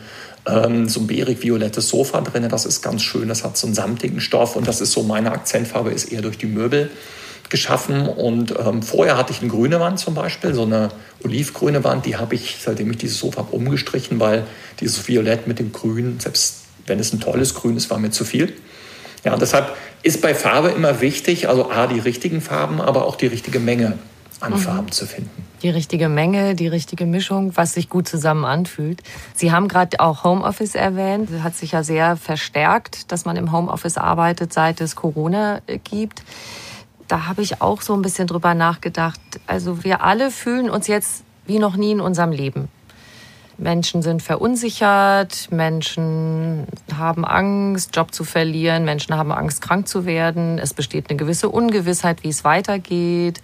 [0.46, 4.20] ähm, so ein beerig-violettes Sofa drin, das ist ganz schön, das hat so einen samtigen
[4.20, 6.90] Stoff und das ist so meine Akzentfarbe, ist eher durch die Möbel
[7.49, 8.09] geschaffen.
[8.09, 10.88] Und ähm, vorher hatte ich eine grüne Wand zum Beispiel, so eine
[11.25, 14.44] olivgrüne Wand, die habe ich, seitdem ich dieses Sofa habe, umgestrichen, weil
[14.81, 18.25] dieses Violett mit dem Grün, selbst wenn es ein tolles Grün ist, war mir zu
[18.25, 18.53] viel.
[19.27, 23.27] Ja, deshalb ist bei Farbe immer wichtig, also A, die richtigen Farben, aber auch die
[23.27, 23.99] richtige Menge
[24.41, 24.59] an mhm.
[24.59, 25.45] Farben zu finden.
[25.62, 29.03] Die richtige Menge, die richtige Mischung, was sich gut zusammen anfühlt.
[29.35, 31.31] Sie haben gerade auch Homeoffice erwähnt.
[31.33, 36.23] Das hat sich ja sehr verstärkt, dass man im Homeoffice arbeitet, seit es Corona gibt
[37.09, 39.21] da habe ich auch so ein bisschen drüber nachgedacht.
[39.47, 42.69] Also wir alle fühlen uns jetzt wie noch nie in unserem Leben.
[43.59, 50.59] Menschen sind verunsichert, Menschen haben Angst, Job zu verlieren, Menschen haben Angst, krank zu werden.
[50.59, 53.40] Es besteht eine gewisse Ungewissheit, wie es weitergeht.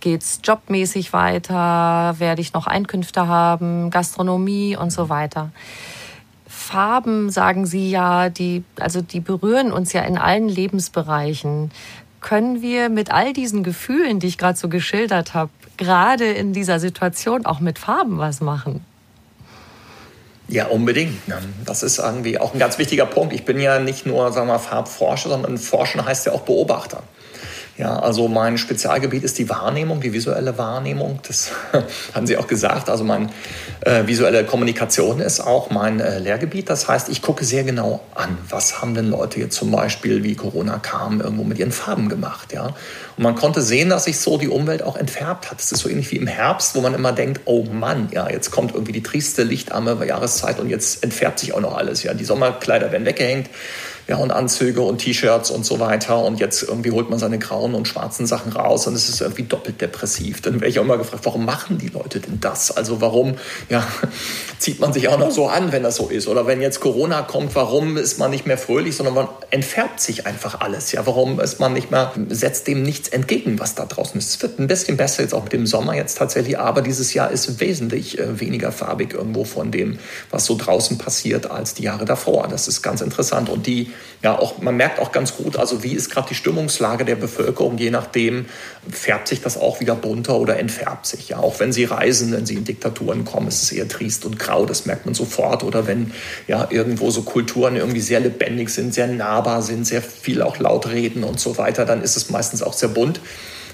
[0.00, 2.16] Geht's jobmäßig weiter?
[2.18, 3.90] Werde ich noch Einkünfte haben?
[3.90, 5.52] Gastronomie und so weiter.
[6.48, 11.70] Farben, sagen Sie ja, die, also die berühren uns ja in allen Lebensbereichen
[12.20, 16.80] können wir mit all diesen Gefühlen, die ich gerade so geschildert habe, gerade in dieser
[16.80, 18.84] Situation auch mit Farben was machen?
[20.48, 21.20] Ja, unbedingt.
[21.64, 23.34] Das ist irgendwie auch ein ganz wichtiger Punkt.
[23.34, 27.02] Ich bin ja nicht nur sagen wir, Farbforscher, sondern Forschen heißt ja auch Beobachter.
[27.78, 31.20] Ja, also mein Spezialgebiet ist die Wahrnehmung, die visuelle Wahrnehmung.
[31.28, 31.50] Das
[32.14, 32.88] haben Sie auch gesagt.
[32.88, 33.28] Also meine
[33.82, 36.70] äh, visuelle Kommunikation ist auch mein äh, Lehrgebiet.
[36.70, 40.34] Das heißt, ich gucke sehr genau an, was haben denn Leute jetzt zum Beispiel, wie
[40.34, 42.54] Corona kam, irgendwo mit ihren Farben gemacht.
[42.54, 42.68] Ja?
[43.16, 45.60] Und man konnte sehen, dass sich so die Umwelt auch entfärbt hat.
[45.60, 48.50] Es ist so ähnlich wie im Herbst, wo man immer denkt, oh Mann, ja, jetzt
[48.50, 52.02] kommt irgendwie die trieste, lichtarme Jahreszeit und jetzt entfärbt sich auch noch alles.
[52.02, 53.50] Ja, die Sommerkleider werden weggehängt
[54.08, 56.22] ja, und Anzüge und T-Shirts und so weiter.
[56.22, 59.42] Und jetzt irgendwie holt man seine grauen und schwarzen Sachen raus und es ist irgendwie
[59.42, 60.40] doppelt depressiv.
[60.42, 62.70] Dann wäre ich auch immer gefragt, warum machen die Leute denn das?
[62.70, 63.34] Also warum
[63.68, 63.84] ja,
[64.58, 66.28] zieht man sich auch noch so an, wenn das so ist?
[66.28, 70.24] Oder wenn jetzt Corona kommt, warum ist man nicht mehr fröhlich, sondern man entfärbt sich
[70.24, 70.92] einfach alles?
[70.92, 74.30] Ja, warum ist man nicht mehr, setzt dem nichts entgegen, was da draußen ist?
[74.30, 77.32] Es wird ein bisschen besser jetzt auch mit dem Sommer jetzt tatsächlich, aber dieses Jahr
[77.32, 79.98] ist wesentlich äh, weniger farbig irgendwo von dem,
[80.30, 82.46] was so draußen passiert, als die Jahre davor.
[82.46, 83.48] Das ist ganz interessant.
[83.48, 83.90] Und die
[84.22, 87.78] ja, auch, man merkt auch ganz gut, also wie ist gerade die Stimmungslage der Bevölkerung,
[87.78, 88.46] je nachdem
[88.90, 91.28] färbt sich das auch wieder bunter oder entfärbt sich.
[91.28, 94.38] Ja, auch wenn sie reisen, wenn sie in Diktaturen kommen, ist es eher triest und
[94.38, 95.62] grau, das merkt man sofort.
[95.64, 96.12] Oder wenn
[96.48, 100.88] ja irgendwo so Kulturen irgendwie sehr lebendig sind, sehr nahbar sind, sehr viel auch laut
[100.88, 103.20] reden und so weiter, dann ist es meistens auch sehr bunt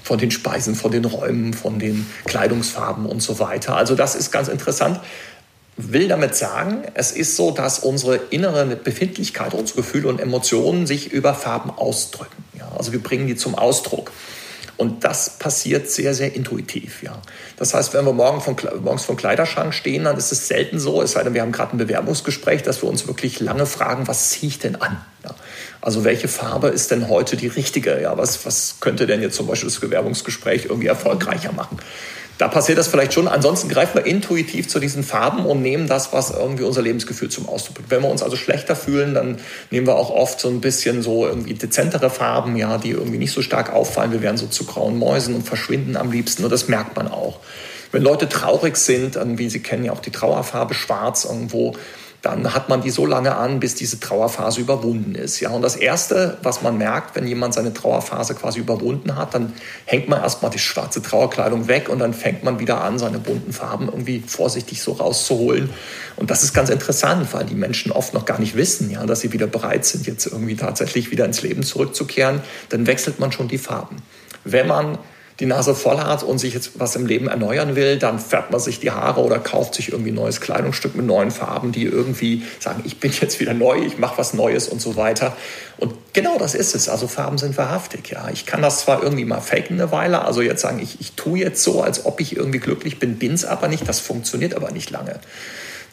[0.03, 3.77] von den Speisen, von den Räumen, von den Kleidungsfarben und so weiter.
[3.77, 4.99] Also das ist ganz interessant
[5.77, 11.11] will damit sagen, es ist so, dass unsere innere Befindlichkeit, unsere Gefühle und Emotionen sich
[11.11, 12.43] über Farben ausdrücken.
[12.57, 14.11] Ja, also wir bringen die zum Ausdruck.
[14.75, 17.03] Und das passiert sehr, sehr intuitiv.
[17.03, 17.21] Ja.
[17.57, 21.01] Das heißt, wenn wir morgen von, morgens vom Kleiderschrank stehen, dann ist es selten so,
[21.01, 24.31] es sei denn, wir haben gerade ein Bewerbungsgespräch, dass wir uns wirklich lange fragen, was
[24.31, 24.99] ziehe ich denn an?
[25.23, 25.35] Ja.
[25.79, 28.01] Also welche Farbe ist denn heute die richtige?
[28.01, 31.77] Ja, was, was könnte denn jetzt zum Beispiel das Bewerbungsgespräch irgendwie erfolgreicher machen?
[32.39, 33.27] Da passiert das vielleicht schon.
[33.27, 37.47] Ansonsten greifen wir intuitiv zu diesen Farben und nehmen das, was irgendwie unser Lebensgefühl zum
[37.47, 37.91] Ausdruck bringt.
[37.91, 39.37] Wenn wir uns also schlechter fühlen, dann
[39.69, 43.31] nehmen wir auch oft so ein bisschen so irgendwie dezentere Farben, ja, die irgendwie nicht
[43.31, 44.11] so stark auffallen.
[44.11, 46.43] Wir werden so zu grauen Mäusen und verschwinden am liebsten.
[46.43, 47.39] Und das merkt man auch.
[47.91, 51.75] Wenn Leute traurig sind, wie Sie kennen ja auch die Trauerfarbe schwarz irgendwo,
[52.23, 55.41] dann hat man die so lange an, bis diese Trauerphase überwunden ist.
[55.41, 59.51] Ja, und das Erste, was man merkt, wenn jemand seine Trauerphase quasi überwunden hat, dann
[59.83, 63.51] hängt man erstmal die schwarze Trauerkleidung weg und dann fängt man wieder an, seine bunten
[63.51, 65.69] Farben irgendwie vorsichtig so rauszuholen.
[66.15, 69.19] Und das ist ganz interessant, weil die Menschen oft noch gar nicht wissen, ja, dass
[69.19, 72.41] sie wieder bereit sind, jetzt irgendwie tatsächlich wieder ins Leben zurückzukehren.
[72.69, 73.97] Dann wechselt man schon die Farben.
[74.45, 74.97] Wenn man
[75.43, 78.61] die Nase voll hat und sich jetzt was im Leben erneuern will, dann färbt man
[78.61, 82.43] sich die Haare oder kauft sich irgendwie ein neues Kleidungsstück mit neuen Farben, die irgendwie
[82.61, 85.35] sagen, ich bin jetzt wieder neu, ich mache was Neues und so weiter.
[85.77, 86.87] Und genau das ist es.
[86.87, 88.09] Also Farben sind wahrhaftig.
[88.09, 88.29] Ja.
[88.31, 91.39] Ich kann das zwar irgendwie mal faken eine Weile, also jetzt sagen, ich, ich tue
[91.39, 93.85] jetzt so, als ob ich irgendwie glücklich bin, bin es aber nicht.
[93.89, 95.19] Das funktioniert aber nicht lange.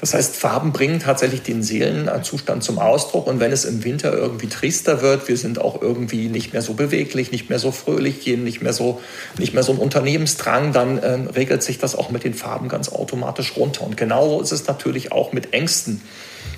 [0.01, 3.27] Das heißt, Farben bringen tatsächlich den Seelenzustand zum Ausdruck.
[3.27, 6.73] Und wenn es im Winter irgendwie triester wird, wir sind auch irgendwie nicht mehr so
[6.73, 9.01] beweglich, nicht mehr so fröhlich, gehen nicht mehr so,
[9.39, 12.89] nicht mehr so ein Unternehmensdrang, dann äh, regelt sich das auch mit den Farben ganz
[12.89, 13.85] automatisch runter.
[13.85, 16.01] Und genauso ist es natürlich auch mit Ängsten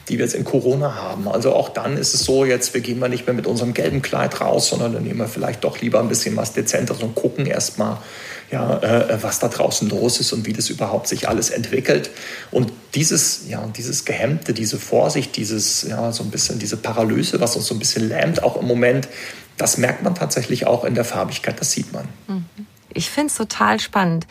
[0.09, 1.29] die wir jetzt in Corona haben.
[1.29, 4.03] Also auch dann ist es so, jetzt wir gehen mal nicht mehr mit unserem gelben
[4.03, 7.47] Kleid raus, sondern dann nehmen wir vielleicht doch lieber ein bisschen was Dezentes und gucken
[7.47, 7.99] erstmal,
[8.51, 12.11] ja, äh, was da draußen los ist und wie das überhaupt sich alles entwickelt.
[12.51, 17.57] Und dieses, ja, dieses Gehemmte, diese Vorsicht, dieses, ja, so ein bisschen diese Paralyse, was
[17.57, 19.09] uns so ein bisschen lähmt, auch im Moment,
[19.57, 22.09] das merkt man tatsächlich auch in der Farbigkeit, das sieht man.
[22.27, 22.45] Mhm.
[22.93, 24.27] Ich finde es total spannend,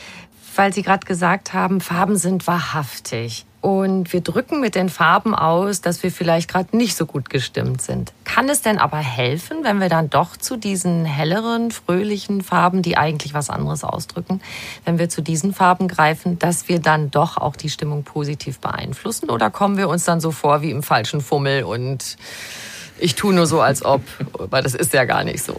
[0.55, 5.82] weil Sie gerade gesagt haben, Farben sind wahrhaftig und wir drücken mit den Farben aus,
[5.82, 8.12] dass wir vielleicht gerade nicht so gut gestimmt sind.
[8.24, 12.97] Kann es denn aber helfen, wenn wir dann doch zu diesen helleren, fröhlichen Farben, die
[12.97, 14.41] eigentlich was anderes ausdrücken,
[14.84, 19.30] wenn wir zu diesen Farben greifen, dass wir dann doch auch die Stimmung positiv beeinflussen?
[19.30, 22.17] Oder kommen wir uns dann so vor wie im falschen Fummel und
[22.97, 24.02] ich tue nur so, als ob,
[24.34, 25.58] weil das ist ja gar nicht so.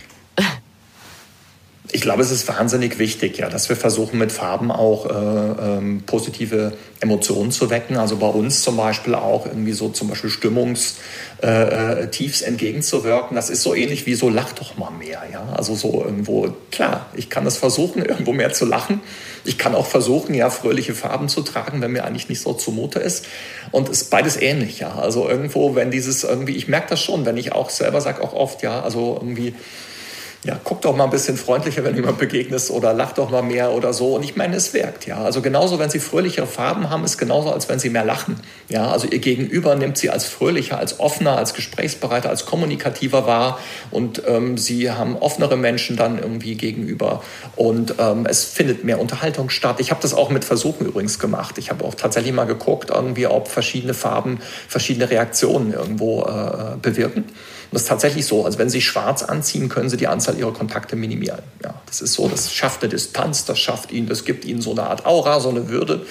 [1.94, 6.02] Ich glaube, es ist wahnsinnig wichtig, ja, dass wir versuchen, mit Farben auch äh, ähm,
[6.06, 7.98] positive Emotionen zu wecken.
[7.98, 10.96] Also bei uns zum Beispiel auch irgendwie so zum Beispiel Stimmungstiefs
[11.42, 13.34] äh, äh entgegenzuwirken.
[13.34, 15.20] Das ist so ähnlich wie so lach doch mal mehr.
[15.30, 15.46] Ja?
[15.54, 19.02] Also so irgendwo, klar, ich kann das versuchen, irgendwo mehr zu lachen.
[19.44, 23.00] Ich kann auch versuchen, ja, fröhliche Farben zu tragen, wenn mir eigentlich nicht so zumute
[23.00, 23.26] ist.
[23.70, 24.94] Und es ist beides ähnlich, ja.
[24.94, 28.32] Also irgendwo, wenn dieses irgendwie, ich merke das schon, wenn ich auch selber sage auch
[28.32, 29.54] oft, ja, also irgendwie,
[30.44, 33.70] ja, guck doch mal ein bisschen freundlicher, wenn jemand begegnest oder lach doch mal mehr
[33.70, 34.16] oder so.
[34.16, 35.18] Und ich meine, es wirkt, ja.
[35.18, 38.40] Also genauso, wenn sie fröhlichere Farben haben, ist genauso, als wenn sie mehr lachen.
[38.68, 43.60] Ja, also ihr Gegenüber nimmt sie als fröhlicher, als offener, als gesprächsbereiter, als kommunikativer wahr.
[43.92, 47.22] Und ähm, sie haben offenere Menschen dann irgendwie gegenüber.
[47.54, 49.78] Und ähm, es findet mehr Unterhaltung statt.
[49.78, 51.56] Ich habe das auch mit Versuchen übrigens gemacht.
[51.58, 57.26] Ich habe auch tatsächlich mal geguckt, irgendwie, ob verschiedene Farben verschiedene Reaktionen irgendwo äh, bewirken.
[57.72, 58.44] Das ist tatsächlich so.
[58.44, 61.40] Also wenn Sie schwarz anziehen, können Sie die Anzahl Ihrer Kontakte minimieren.
[61.64, 62.28] Ja, das ist so.
[62.28, 65.48] Das schafft eine Distanz, das schafft Ihnen, das gibt Ihnen so eine Art Aura, so
[65.48, 66.04] eine Würde.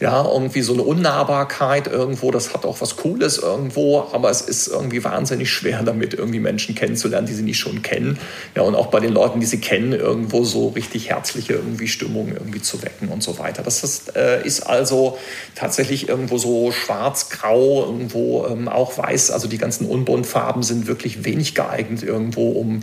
[0.00, 2.32] Ja, irgendwie so eine Unnahbarkeit irgendwo.
[2.32, 4.08] Das hat auch was Cooles irgendwo.
[4.12, 8.18] Aber es ist irgendwie wahnsinnig schwer, damit irgendwie Menschen kennenzulernen, die Sie nicht schon kennen.
[8.56, 12.32] Ja, und auch bei den Leuten, die Sie kennen, irgendwo so richtig herzliche irgendwie Stimmung
[12.32, 13.62] irgendwie zu wecken und so weiter.
[13.62, 15.16] Das ist, äh, ist also
[15.54, 19.30] tatsächlich irgendwo so schwarz-grau, irgendwo ähm, auch weiß.
[19.30, 22.80] Also die ganzen Unbuntfarben sind wirklich wirklich wenig geeignet irgendwo, um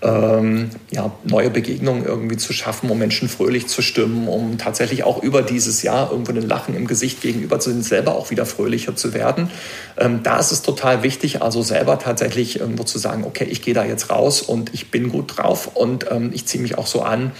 [0.00, 5.22] ähm, ja, neue Begegnungen irgendwie zu schaffen, um Menschen fröhlich zu stimmen, um tatsächlich auch
[5.22, 8.94] über dieses Jahr irgendwo ein Lachen im Gesicht gegenüber zu sind, selber auch wieder fröhlicher
[8.94, 9.50] zu werden.
[9.98, 13.74] Ähm, da ist es total wichtig, also selber tatsächlich irgendwo zu sagen, okay, ich gehe
[13.74, 17.02] da jetzt raus und ich bin gut drauf und ähm, ich ziehe mich auch so
[17.02, 17.32] an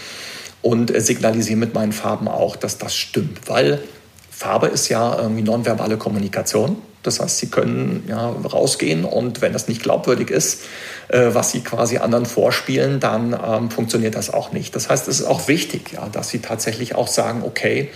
[0.63, 3.83] und äh, signalisiere mit meinen Farben auch, dass das stimmt, weil
[4.31, 6.77] Farbe ist ja irgendwie nonverbale Kommunikation.
[7.07, 10.63] Das heißt, sie können ja, rausgehen und wenn das nicht glaubwürdig ist,
[11.09, 14.75] äh, was sie quasi anderen vorspielen, dann ähm, funktioniert das auch nicht.
[14.75, 17.91] Das heißt, es ist auch wichtig, ja, dass sie tatsächlich auch sagen, okay,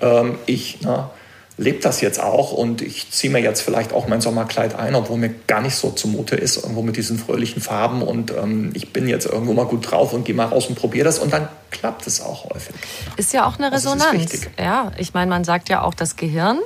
[0.00, 1.10] ähm, ich na,
[1.56, 5.18] lebe das jetzt auch und ich ziehe mir jetzt vielleicht auch mein Sommerkleid ein, obwohl
[5.18, 9.06] mir gar nicht so zumute ist, irgendwo mit diesen fröhlichen Farben und ähm, ich bin
[9.06, 12.06] jetzt irgendwo mal gut drauf und gehe mal raus und probiere das und dann klappt
[12.06, 12.74] es auch häufig.
[13.16, 14.48] Ist ja auch eine Resonanz.
[14.58, 16.58] Ja, ich meine, man sagt ja auch, das Gehirn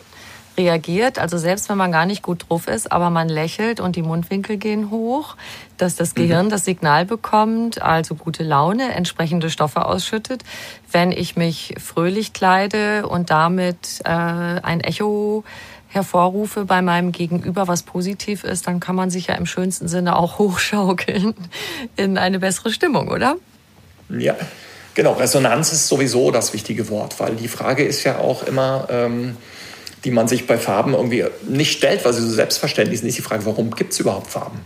[0.59, 4.03] reagiert, also selbst wenn man gar nicht gut drauf ist, aber man lächelt und die
[4.03, 5.37] Mundwinkel gehen hoch,
[5.79, 6.21] dass das mhm.
[6.21, 6.51] Gehirn mhm.
[6.51, 10.43] das Signal bekommt, also gute Laune, entsprechende Stoffe ausschüttet.
[10.91, 15.45] Wenn ich mich fröhlich kleide und damit äh, ein Echo
[15.89, 20.17] hervorrufe bei meinem Gegenüber, was positiv ist, dann kann man sich ja im schönsten Sinne
[20.17, 21.35] auch hochschaukeln
[21.97, 23.37] in eine bessere Stimmung, oder?
[24.11, 24.37] Ja,
[24.95, 25.13] genau.
[25.15, 29.37] Resonanz ist sowieso das wichtige Wort, weil die Frage ist ja auch immer, ähm,
[30.05, 33.23] die man sich bei Farben irgendwie nicht stellt, weil sie so selbstverständlich sind, ist die
[33.23, 34.61] Frage, warum gibt es überhaupt Farben?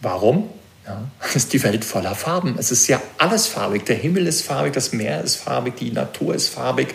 [0.00, 0.48] Warum?
[0.86, 2.56] Ja, ist die Welt voller Farben.
[2.58, 3.84] Es ist ja alles farbig.
[3.86, 6.94] Der Himmel ist farbig, das Meer ist farbig, die Natur ist farbig.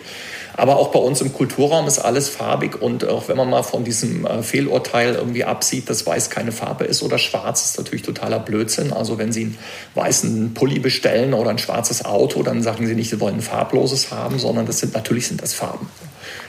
[0.54, 2.80] Aber auch bei uns im Kulturraum ist alles farbig.
[2.80, 6.84] Und auch wenn man mal von diesem äh, Fehlurteil irgendwie absieht, dass weiß keine Farbe
[6.84, 8.92] ist oder schwarz, ist natürlich totaler Blödsinn.
[8.92, 9.58] Also wenn Sie einen
[9.94, 14.10] weißen Pulli bestellen oder ein schwarzes Auto, dann sagen Sie nicht, Sie wollen ein farbloses
[14.10, 15.88] haben, sondern das sind natürlich sind das Farben.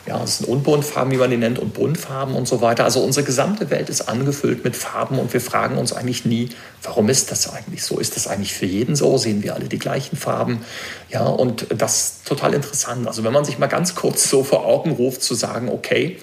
[0.06, 2.84] Ja, es sind Unbuntfarben, wie man die nennt, und Buntfarben und so weiter.
[2.84, 6.50] Also unsere gesamte Welt ist angefüllt mit Farben und wir fragen uns eigentlich nie,
[6.82, 8.00] warum ist das eigentlich so?
[8.00, 9.18] Ist das eigentlich für jeden so?
[9.18, 10.66] Sehen wir alle die gleichen Farben?
[11.10, 13.08] Ja, und das ist total interessant.
[13.08, 16.18] Also wenn man sich mal ganz kurz so vor Augen ruft, zu sagen, okay,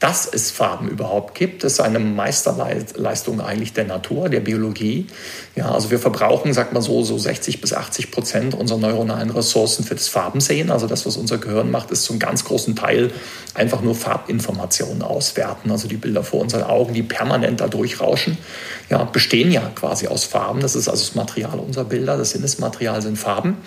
[0.00, 5.06] dass es Farben überhaupt gibt, ist eine Meisterleistung eigentlich der Natur, der Biologie.
[5.54, 9.84] Ja, also wir verbrauchen, sagt man so, so 60 bis 80 Prozent unserer neuronalen Ressourcen
[9.84, 10.70] für das Farbensehen.
[10.70, 13.10] Also das, was unser Gehirn macht, ist zum ganz großen Teil
[13.52, 15.70] einfach nur Farbinformationen auswerten.
[15.70, 18.38] Also die Bilder vor unseren Augen, die permanent da durchrauschen,
[18.88, 20.60] ja, bestehen ja quasi aus Farben.
[20.60, 22.16] Das ist also das Material unserer Bilder.
[22.16, 23.58] Das Sinnesmaterial sind Farben.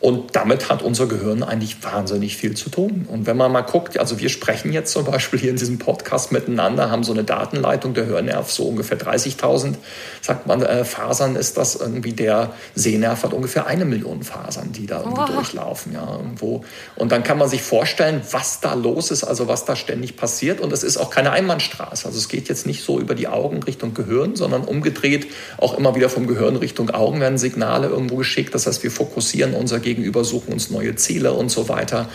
[0.00, 3.06] Und damit hat unser Gehirn eigentlich wahnsinnig viel zu tun.
[3.06, 6.32] Und wenn man mal guckt, also wir sprechen jetzt zum Beispiel hier in diesem Podcast
[6.32, 9.74] miteinander, haben so eine Datenleitung, der Hörnerv so ungefähr 30.000,
[10.22, 14.86] sagt man, äh, Fasern ist das irgendwie, der Sehnerv hat ungefähr eine Million Fasern, die
[14.86, 15.30] da irgendwie wow.
[15.30, 15.92] durchlaufen.
[15.92, 16.64] Ja, irgendwo.
[16.96, 20.60] Und dann kann man sich vorstellen, was da los ist, also was da ständig passiert.
[20.60, 22.06] Und es ist auch keine Einbahnstraße.
[22.06, 25.26] Also es geht jetzt nicht so über die Augen Richtung Gehirn, sondern umgedreht
[25.58, 28.54] auch immer wieder vom Gehirn Richtung Augen werden Signale irgendwo geschickt.
[28.54, 32.08] Das heißt, wir fokussieren unser Gehirn gegenüber suchen uns neue Ziele und so weiter.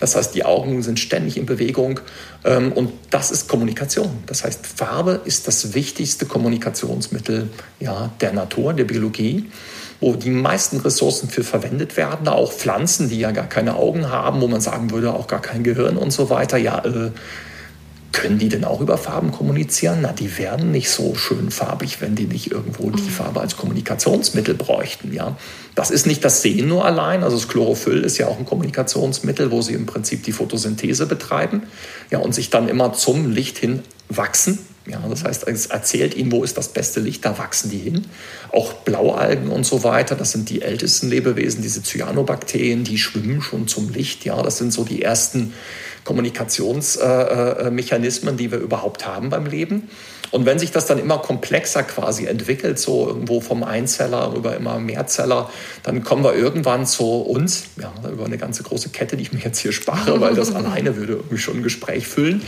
[0.00, 2.00] Das heißt, die Augen sind ständig in Bewegung
[2.44, 4.10] ähm, und das ist Kommunikation.
[4.26, 7.48] Das heißt, Farbe ist das wichtigste Kommunikationsmittel
[7.80, 9.46] ja, der Natur, der Biologie
[10.02, 14.40] wo die meisten Ressourcen für verwendet werden, auch Pflanzen, die ja gar keine Augen haben,
[14.40, 16.58] wo man sagen würde, auch gar kein Gehirn und so weiter.
[16.58, 17.12] Ja, äh,
[18.12, 20.00] können die denn auch über Farben kommunizieren?
[20.02, 23.08] Na, die wären nicht so schön farbig, wenn die nicht irgendwo die mhm.
[23.08, 25.12] Farbe als Kommunikationsmittel bräuchten.
[25.12, 25.36] Ja?
[25.74, 27.24] Das ist nicht das Sehen nur allein.
[27.24, 31.62] Also das Chlorophyll ist ja auch ein Kommunikationsmittel, wo sie im Prinzip die Photosynthese betreiben
[32.10, 34.58] ja, und sich dann immer zum Licht hin wachsen.
[34.86, 38.04] Ja, das heißt, es erzählt ihnen, wo ist das beste Licht, da wachsen die hin.
[38.50, 43.68] Auch Blaualgen und so weiter, das sind die ältesten Lebewesen, diese Cyanobakterien, die schwimmen schon
[43.68, 44.24] zum Licht.
[44.24, 45.52] Ja, das sind so die ersten
[46.04, 49.88] Kommunikationsmechanismen, die wir überhaupt haben beim Leben.
[50.32, 54.78] Und wenn sich das dann immer komplexer quasi entwickelt, so irgendwo vom Einzeller über immer
[54.78, 55.50] Mehrzeller,
[55.82, 59.40] dann kommen wir irgendwann zu uns, ja, über eine ganze große Kette, die ich mir
[59.40, 62.40] jetzt hier spare, weil das alleine würde irgendwie schon ein Gespräch füllen.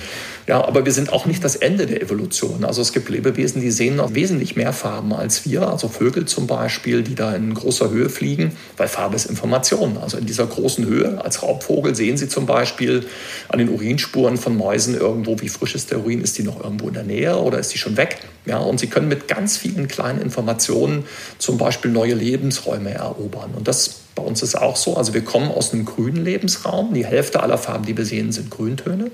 [0.46, 2.64] Ja, aber wir sind auch nicht das Ende der Evolution.
[2.64, 6.46] Also es gibt Lebewesen, die sehen noch wesentlich mehr Farben als wir, also Vögel zum
[6.46, 9.98] Beispiel, die da in großer Höhe fliegen, weil Farbe ist Information.
[9.98, 13.06] Also in dieser großen Höhe als Raubvogel sehen sie zum Beispiel
[13.48, 16.88] an den Urinspuren von Mäusen irgendwo, wie frisch ist der Urin, ist die noch irgendwo
[16.88, 18.18] in der Nähe oder ist die schon weg?
[18.46, 21.04] Ja, und sie können mit ganz vielen kleinen Informationen
[21.38, 23.52] zum Beispiel neue Lebensräume erobern.
[23.54, 24.96] Und das bei uns ist auch so.
[24.96, 26.94] Also wir kommen aus einem grünen Lebensraum.
[26.94, 29.10] Die Hälfte aller Farben, die wir sehen, sind Grüntöne.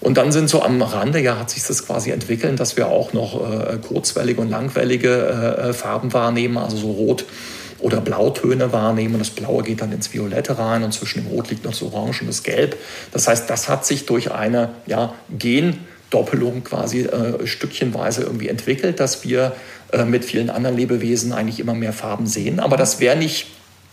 [0.00, 3.12] Und dann sind so am Rande, ja, hat sich das quasi entwickelt, dass wir auch
[3.12, 7.24] noch äh, kurzwellige und langwellige äh, Farben wahrnehmen, also so rot
[7.80, 9.18] oder Blautöne wahrnehmen.
[9.18, 12.22] Das Blaue geht dann ins Violette rein und zwischen dem Rot liegt noch das Orange
[12.22, 12.76] und das Gelb.
[13.12, 15.14] Das heißt, das hat sich durch eine ja,
[16.10, 19.54] Gendoppelung quasi äh, stückchenweise irgendwie entwickelt, dass wir
[19.92, 22.60] äh, mit vielen anderen Lebewesen eigentlich immer mehr Farben sehen.
[22.60, 23.48] Aber das wäre nicht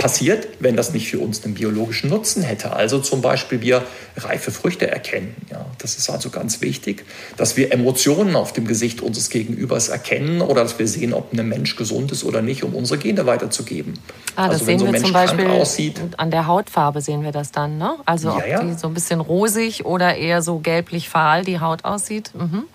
[0.05, 2.73] passiert, wenn das nicht für uns einen biologischen Nutzen hätte.
[2.73, 3.81] Also zum Beispiel wir
[4.15, 5.35] reife Früchte erkennen.
[5.49, 7.05] Ja, das ist also ganz wichtig,
[7.37, 11.49] dass wir Emotionen auf dem Gesicht unseres Gegenübers erkennen oder dass wir sehen, ob ein
[11.49, 13.97] Mensch gesund ist oder nicht, um unsere Gene weiterzugeben.
[14.35, 17.31] Ah, das also wenn so ein Mensch zum Beispiel aussieht, an der Hautfarbe sehen wir
[17.31, 17.95] das dann, ne?
[18.05, 18.63] Also ja, ob ja.
[18.63, 22.29] die so ein bisschen rosig oder eher so gelblich fahl die Haut aussieht.
[22.35, 22.65] Mhm.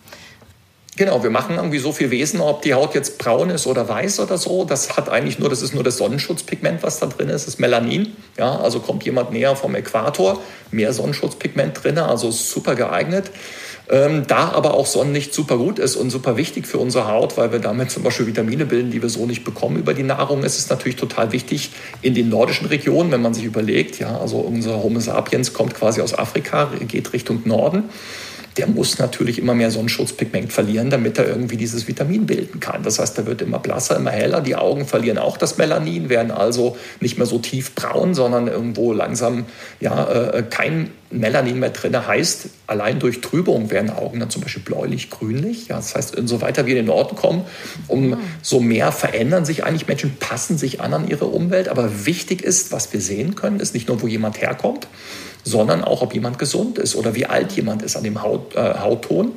[0.97, 4.21] Genau, wir machen irgendwie so viel Wesen, ob die Haut jetzt braun ist oder weiß
[4.21, 4.65] oder so.
[4.65, 8.17] Das hat eigentlich nur, das ist nur das Sonnenschutzpigment, was da drin ist, das Melanin.
[8.37, 10.41] Ja, also kommt jemand näher vom Äquator,
[10.73, 13.31] mehr Sonnenschutzpigment drin, also super geeignet.
[13.89, 17.51] Ähm, da aber auch Sonnenlicht super gut ist und super wichtig für unsere Haut, weil
[17.51, 20.59] wir damit zum Beispiel Vitamine bilden, die wir so nicht bekommen über die Nahrung, ist
[20.59, 21.71] es natürlich total wichtig
[22.03, 26.03] in den nordischen Regionen, wenn man sich überlegt, ja, also unser Homo sapiens kommt quasi
[26.03, 27.85] aus Afrika, geht Richtung Norden
[28.61, 32.83] der muss natürlich immer mehr Sonnenschutzpigment verlieren, damit er irgendwie dieses Vitamin bilden kann.
[32.83, 34.43] Das heißt, er wird immer blasser, immer heller.
[34.43, 38.93] Die Augen verlieren auch das Melanin, werden also nicht mehr so tief braun, sondern irgendwo
[38.93, 39.47] langsam
[39.81, 42.07] ja, äh, kein Melanin mehr drin.
[42.07, 45.69] Heißt, allein durch Trübung werden Augen dann zum Beispiel bläulich-grünlich.
[45.69, 47.47] Ja, das heißt, umso weiter wir in den Norden kommen,
[47.89, 51.71] umso mehr verändern sich eigentlich Menschen, passen sich an an ihre Umwelt.
[51.71, 54.87] Aber wichtig ist, was wir sehen können, ist nicht nur, wo jemand herkommt,
[55.45, 58.75] sondern auch, ob jemand gesund ist oder wie alt jemand ist an dem Haut, äh,
[58.79, 59.33] Hautton,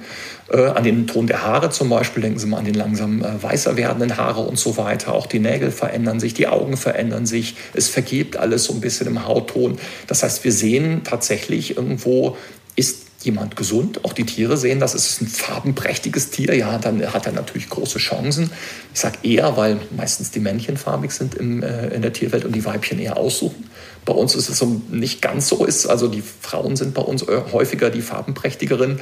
[0.49, 2.23] äh, an den Ton der Haare zum Beispiel.
[2.23, 5.13] Denken Sie mal an den langsam äh, weißer werdenden Haare und so weiter.
[5.13, 7.55] Auch die Nägel verändern sich, die Augen verändern sich.
[7.73, 9.77] Es vergeht alles so ein bisschen im Hautton.
[10.07, 12.37] Das heißt, wir sehen tatsächlich irgendwo,
[12.75, 14.05] ist jemand gesund.
[14.05, 16.55] Auch die Tiere sehen das, es ist ein farbenprächtiges Tier.
[16.55, 18.51] Ja, dann hat er natürlich große Chancen.
[18.93, 22.55] Ich sage eher, weil meistens die Männchen farbig sind im, äh, in der Tierwelt und
[22.55, 23.69] die Weibchen eher aussuchen.
[24.05, 25.85] Bei uns ist es so nicht ganz so ist.
[25.87, 28.99] Also die Frauen sind bei uns äh, häufiger die farbenprächtigeren.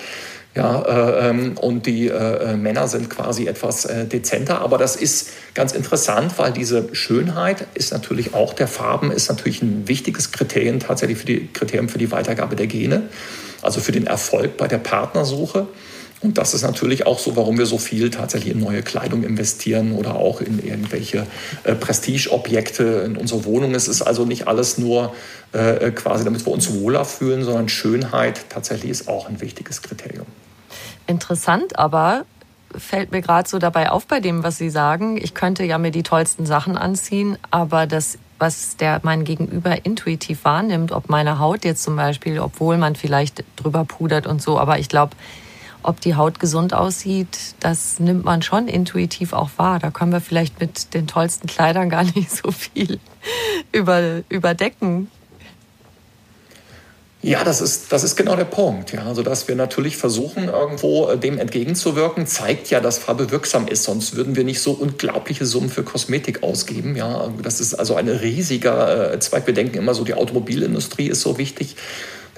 [0.54, 4.60] Ja, äh, ähm, und die äh, äh, Männer sind quasi etwas äh, dezenter.
[4.60, 9.62] Aber das ist ganz interessant, weil diese Schönheit ist natürlich auch der Farben, ist natürlich
[9.62, 13.04] ein wichtiges Kriterium tatsächlich für die Kriterium für die Weitergabe der Gene
[13.62, 15.68] also für den Erfolg bei der Partnersuche.
[16.22, 19.94] Und das ist natürlich auch so, warum wir so viel tatsächlich in neue Kleidung investieren
[19.94, 21.26] oder auch in irgendwelche
[21.64, 23.74] äh, Prestigeobjekte in unserer Wohnung.
[23.74, 25.16] Es ist also nicht alles nur
[25.52, 30.28] äh, quasi, damit wir uns wohler fühlen, sondern Schönheit tatsächlich ist auch ein wichtiges Kriterium.
[31.08, 32.26] Interessant, aber
[32.78, 35.18] fällt mir gerade so dabei auf bei dem, was Sie sagen.
[35.18, 40.44] Ich könnte ja mir die tollsten Sachen anziehen, aber das was der mein Gegenüber intuitiv
[40.46, 44.80] wahrnimmt, ob meine Haut jetzt zum Beispiel, obwohl man vielleicht drüber pudert und so, aber
[44.80, 45.16] ich glaube,
[45.84, 49.80] ob die Haut gesund aussieht, das nimmt man schon intuitiv auch wahr.
[49.80, 53.00] Da können wir vielleicht mit den tollsten Kleidern gar nicht so viel
[53.72, 55.10] über, überdecken.
[57.24, 58.94] Ja, das ist, das ist genau der Punkt.
[58.94, 63.68] Ja, also, dass wir natürlich versuchen, irgendwo äh, dem entgegenzuwirken, zeigt ja, dass Farbe wirksam
[63.68, 63.84] ist.
[63.84, 66.96] Sonst würden wir nicht so unglaubliche Summen für Kosmetik ausgeben.
[66.96, 69.46] Ja, das ist also ein riesiger äh, Zweig.
[69.46, 71.76] Wir denken immer so, die Automobilindustrie ist so wichtig.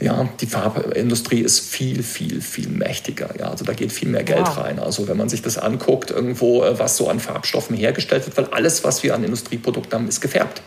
[0.01, 3.29] Ja, die Farbindustrie ist viel, viel, viel mächtiger.
[3.39, 4.57] Ja, also da geht viel mehr Geld wow.
[4.57, 4.79] rein.
[4.79, 8.47] Also wenn man sich das anguckt, irgendwo, äh, was so an Farbstoffen hergestellt wird, weil
[8.47, 10.61] alles, was wir an Industrieprodukten haben, ist gefärbt.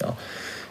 [0.00, 0.16] Ja.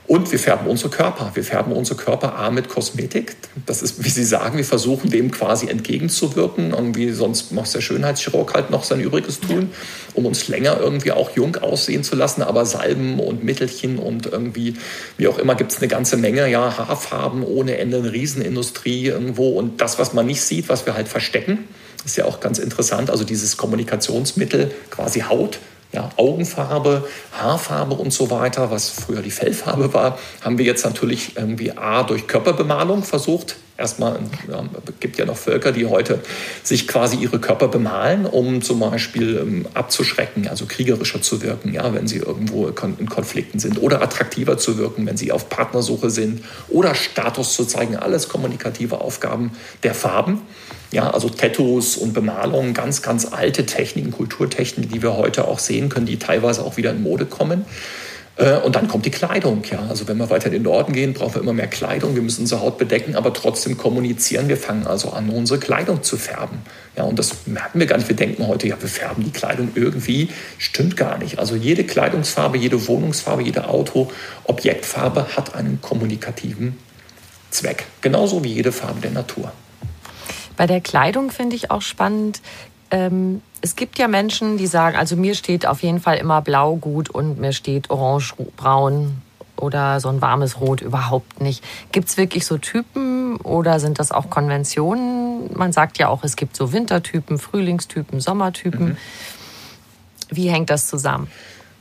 [0.07, 1.31] Und wir färben unsere Körper.
[1.33, 3.35] Wir färben unsere Körper A mit Kosmetik.
[3.65, 6.71] Das ist, wie Sie sagen, wir versuchen dem quasi entgegenzuwirken.
[6.71, 9.69] Irgendwie sonst muss der Schönheitschirurg halt noch sein Übriges tun,
[10.13, 12.41] um uns länger irgendwie auch jung aussehen zu lassen.
[12.41, 14.75] Aber Salben und Mittelchen und irgendwie,
[15.17, 16.49] wie auch immer, gibt es eine ganze Menge.
[16.49, 19.49] Ja, Haarfarben ohne Ende, eine Riesenindustrie irgendwo.
[19.49, 21.67] Und das, was man nicht sieht, was wir halt verstecken,
[22.05, 23.09] ist ja auch ganz interessant.
[23.09, 25.59] Also dieses Kommunikationsmittel, quasi Haut,
[25.91, 31.37] ja, Augenfarbe, Haarfarbe und so weiter, was früher die Fellfarbe war, haben wir jetzt natürlich
[31.37, 33.57] irgendwie A durch Körperbemalung versucht.
[33.77, 34.19] Erstmal
[34.49, 34.63] ja,
[34.99, 36.19] gibt ja noch Völker, die heute
[36.63, 41.93] sich quasi ihre Körper bemalen, um zum Beispiel ähm, abzuschrecken, also kriegerischer zu wirken, ja,
[41.93, 46.43] wenn sie irgendwo in Konflikten sind oder attraktiver zu wirken, wenn sie auf Partnersuche sind
[46.69, 47.95] oder Status zu zeigen.
[47.95, 49.51] Alles kommunikative Aufgaben
[49.83, 50.41] der Farben.
[50.91, 55.89] Ja, also Tattoos und Bemalungen, ganz, ganz alte Techniken, Kulturtechniken, die wir heute auch sehen
[55.89, 57.65] können, die teilweise auch wieder in Mode kommen.
[58.37, 59.63] Äh, und dann kommt die Kleidung.
[59.69, 59.85] Ja.
[59.89, 62.15] Also wenn wir weiter in den Norden gehen, brauchen wir immer mehr Kleidung.
[62.15, 64.47] Wir müssen unsere Haut bedecken, aber trotzdem kommunizieren.
[64.47, 66.59] Wir fangen also an, unsere Kleidung zu färben.
[66.95, 68.07] Ja, und das merken wir gar nicht.
[68.07, 70.29] Wir denken heute, ja, wir färben die Kleidung irgendwie.
[70.57, 71.39] Stimmt gar nicht.
[71.39, 74.09] Also jede Kleidungsfarbe, jede Wohnungsfarbe, jede Auto,
[74.45, 76.77] Objektfarbe hat einen kommunikativen
[77.49, 77.85] Zweck.
[78.01, 79.51] Genauso wie jede Farbe der Natur.
[80.57, 82.41] Bei der Kleidung finde ich auch spannend.
[82.91, 86.75] Ähm, es gibt ja Menschen, die sagen, also mir steht auf jeden Fall immer blau
[86.75, 89.21] gut und mir steht orange, braun
[89.55, 91.63] oder so ein warmes Rot überhaupt nicht.
[91.91, 95.49] Gibt es wirklich so Typen oder sind das auch Konventionen?
[95.55, 98.89] Man sagt ja auch, es gibt so Wintertypen, Frühlingstypen, Sommertypen.
[98.89, 98.97] Mhm.
[100.29, 101.27] Wie hängt das zusammen?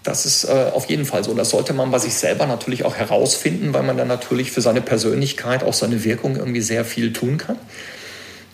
[0.03, 1.35] Das ist äh, auf jeden Fall so.
[1.35, 4.81] Das sollte man bei sich selber natürlich auch herausfinden, weil man dann natürlich für seine
[4.81, 7.59] Persönlichkeit auch seine Wirkung irgendwie sehr viel tun kann.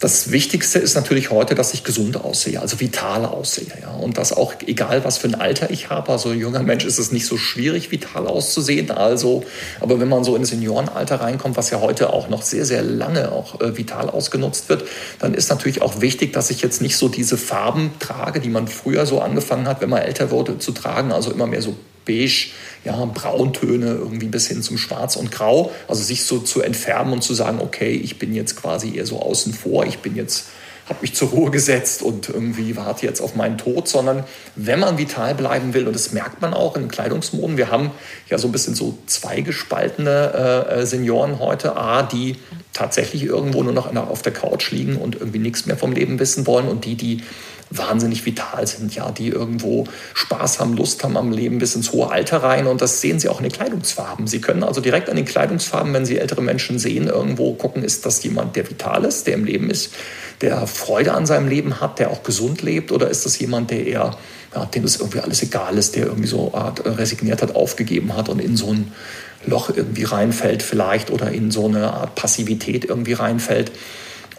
[0.03, 3.69] Das Wichtigste ist natürlich heute, dass ich gesund aussehe, also vital aussehe.
[3.81, 3.93] Ja.
[3.93, 6.99] Und das auch, egal was für ein Alter ich habe, also ein junger Mensch ist
[6.99, 8.91] es nicht so schwierig, vital auszusehen.
[8.91, 9.45] Also,
[9.79, 13.31] aber wenn man so ins Seniorenalter reinkommt, was ja heute auch noch sehr, sehr lange
[13.31, 14.89] auch äh, vital ausgenutzt wird,
[15.21, 18.67] dann ist natürlich auch wichtig, dass ich jetzt nicht so diese Farben trage, die man
[18.67, 21.13] früher so angefangen hat, wenn man älter wurde, zu tragen.
[21.13, 22.51] Also immer mehr so beige,
[22.85, 25.71] ja, Brauntöne irgendwie bis hin zum Schwarz und Grau.
[25.89, 29.21] Also sich so zu entfärben und zu sagen, okay, ich bin jetzt quasi eher so
[29.21, 30.47] außen vor, ich bin jetzt
[30.89, 34.25] habe mich zur Ruhe gesetzt und irgendwie warte jetzt auf meinen Tod, sondern
[34.57, 37.93] wenn man vital bleiben will, und das merkt man auch in Kleidungsmoden, wir haben
[38.29, 42.37] ja so ein bisschen so zweigespaltene äh, Senioren heute, A, die
[42.73, 46.47] tatsächlich irgendwo nur noch auf der Couch liegen und irgendwie nichts mehr vom Leben wissen
[46.47, 47.23] wollen und die, die
[47.77, 52.11] wahnsinnig vital sind, ja, die irgendwo Spaß haben, Lust haben am Leben bis ins hohe
[52.11, 52.67] Alter rein.
[52.67, 54.27] Und das sehen Sie auch in den Kleidungsfarben.
[54.27, 58.05] Sie können also direkt an den Kleidungsfarben, wenn Sie ältere Menschen sehen, irgendwo gucken, ist
[58.07, 59.93] das jemand, der vital ist, der im Leben ist,
[60.41, 63.87] der Freude an seinem Leben hat, der auch gesund lebt, oder ist das jemand, der
[63.87, 64.17] eher,
[64.55, 68.29] ja, dem das irgendwie alles egal ist, der irgendwie so Art resigniert hat, aufgegeben hat
[68.29, 68.93] und in so ein
[69.47, 73.73] Loch irgendwie reinfällt vielleicht oder in so eine Art Passivität irgendwie reinfällt.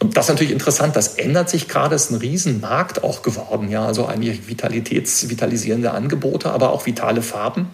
[0.03, 3.69] Und das ist natürlich interessant, das ändert sich gerade, es ist ein Riesenmarkt auch geworden,
[3.69, 7.69] ja, also eigentlich vitalitäts, vitalisierende Angebote, aber auch vitale Farben.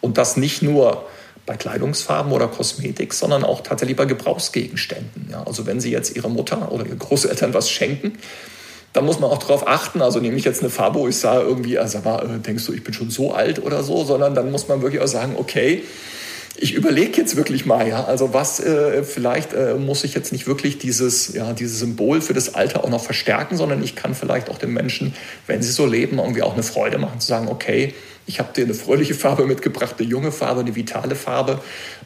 [0.00, 1.04] Und das nicht nur
[1.44, 5.26] bei Kleidungsfarben oder Kosmetik, sondern auch tatsächlich bei Gebrauchsgegenständen.
[5.32, 8.16] Ja, also wenn Sie jetzt Ihrer Mutter oder Ihren Großeltern was schenken,
[8.92, 11.42] dann muss man auch darauf achten, also nehme ich jetzt eine Farbe, wo ich sage
[11.42, 14.52] irgendwie, also mal, äh, denkst du, ich bin schon so alt oder so, sondern dann
[14.52, 15.82] muss man wirklich auch sagen, okay,
[16.56, 20.46] ich überlege jetzt wirklich mal, ja, also was äh, vielleicht äh, muss ich jetzt nicht
[20.46, 24.50] wirklich dieses, ja, dieses Symbol für das Alter auch noch verstärken, sondern ich kann vielleicht
[24.50, 25.14] auch den Menschen,
[25.46, 27.94] wenn sie so leben, irgendwie auch eine Freude machen, zu sagen, okay,
[28.26, 31.60] ich habe dir eine fröhliche Farbe mitgebracht, eine junge Farbe, eine vitale Farbe.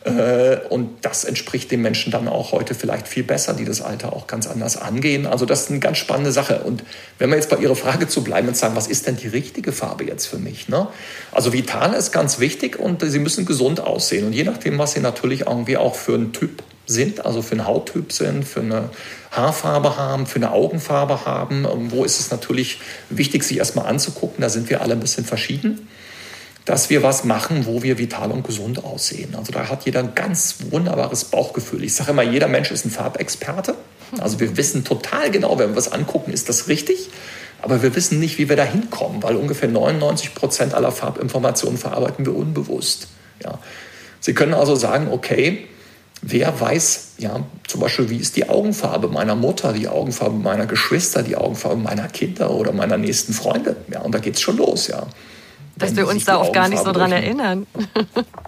[0.05, 4.13] Äh, und das entspricht den Menschen dann auch heute vielleicht viel besser, die das Alter
[4.13, 5.27] auch ganz anders angehen.
[5.27, 6.61] Also das ist eine ganz spannende Sache.
[6.61, 6.85] Und
[7.19, 9.73] wenn wir jetzt bei Ihrer Frage zu bleiben und sagen, was ist denn die richtige
[9.73, 10.69] Farbe jetzt für mich?
[10.69, 10.89] Ne?
[11.33, 14.27] Also vital ist ganz wichtig und Sie müssen gesund aussehen.
[14.27, 17.67] Und je nachdem, was Sie natürlich irgendwie auch für einen Typ sind, also für einen
[17.67, 18.91] Hauttyp sind, für eine
[19.33, 21.67] Haarfarbe haben, für eine Augenfarbe haben.
[21.91, 22.79] Wo ist es natürlich
[23.11, 24.41] wichtig, sich erstmal anzugucken.
[24.41, 25.89] Da sind wir alle ein bisschen verschieden
[26.67, 29.35] dass wir was machen, wo wir vital und gesund aussehen.
[29.37, 31.85] Also da hat jeder ein ganz wunderbares Bauchgefühl.
[31.85, 33.75] Ich sage immer, jeder Mensch ist ein Farbexperte.
[34.19, 37.09] Also wir wissen total genau, wenn wir was angucken, ist das richtig.
[37.63, 42.27] Aber wir wissen nicht, wie wir da hinkommen, weil ungefähr 99 Prozent aller Farbinformationen verarbeiten
[42.27, 43.09] wir unbewusst.
[43.43, 43.61] Ja.
[44.19, 45.67] Sie können also sagen, okay,
[46.21, 51.23] wer weiß, ja, zum Beispiel, wie ist die Augenfarbe meiner Mutter, die Augenfarbe meiner Geschwister,
[51.23, 53.77] die Augenfarbe meiner Kinder oder meiner nächsten Freunde.
[53.93, 55.07] Ja, und da geht es schon los, ja.
[55.77, 57.67] Dass wir uns da auch gar nicht so dran erinnern.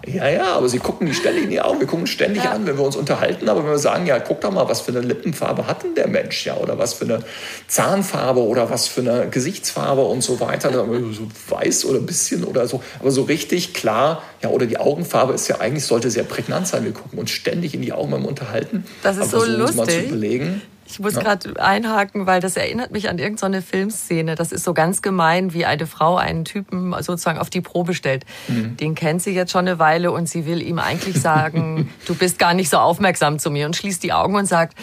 [0.05, 1.79] Ja, ja, aber sie gucken die ständig in die Augen.
[1.81, 2.51] Wir gucken ständig ja.
[2.51, 3.47] an, wenn wir uns unterhalten.
[3.47, 6.07] Aber wenn wir sagen, ja, guck doch mal, was für eine Lippenfarbe hat denn der
[6.07, 7.19] Mensch, ja, oder was für eine
[7.67, 10.71] Zahnfarbe oder was für eine Gesichtsfarbe und so weiter.
[10.71, 12.81] so weiß oder ein bisschen oder so.
[12.99, 16.85] Aber so richtig klar, ja, oder die Augenfarbe ist ja eigentlich, sollte sehr prägnant sein.
[16.85, 18.85] Wir gucken uns ständig in die Augen beim Unterhalten.
[19.03, 19.77] Das ist aber so lustig.
[19.77, 20.61] Mal zu überlegen.
[20.89, 21.21] Ich muss ja.
[21.21, 24.33] gerade einhaken, weil das erinnert mich an irgendeine Filmszene.
[24.33, 28.25] Das ist so ganz gemein, wie eine Frau einen Typen sozusagen auf die Probe stellt.
[28.47, 28.75] Mhm.
[28.77, 32.39] Den kennt sie jetzt schon eine Weile und sie will ihm eigentlich sagen, du bist
[32.39, 34.77] gar nicht so aufmerksam zu mir und schließt die Augen und sagt,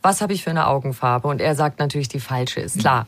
[0.00, 1.28] was habe ich für eine Augenfarbe?
[1.28, 3.06] Und er sagt natürlich, die falsche ist klar.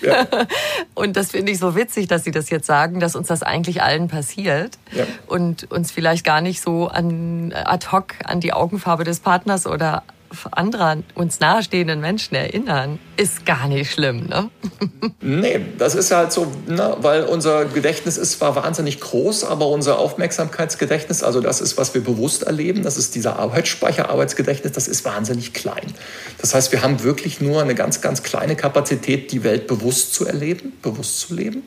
[0.00, 0.26] Ja.
[0.94, 3.82] und das finde ich so witzig, dass Sie das jetzt sagen, dass uns das eigentlich
[3.82, 5.04] allen passiert ja.
[5.26, 10.04] und uns vielleicht gar nicht so an ad hoc an die Augenfarbe des Partners oder
[10.52, 14.50] anderer uns nahestehenden Menschen erinnern, ist gar nicht schlimm, ne?
[15.20, 19.98] nee, das ist halt so, ne, weil unser Gedächtnis ist zwar wahnsinnig groß, aber unser
[19.98, 25.04] Aufmerksamkeitsgedächtnis, also das ist, was wir bewusst erleben, das ist dieser Arbeitsspeicher, Arbeitsgedächtnis, das ist
[25.04, 25.92] wahnsinnig klein.
[26.38, 30.26] Das heißt, wir haben wirklich nur eine ganz, ganz kleine Kapazität, die Welt bewusst zu
[30.26, 31.62] erleben, bewusst zu leben.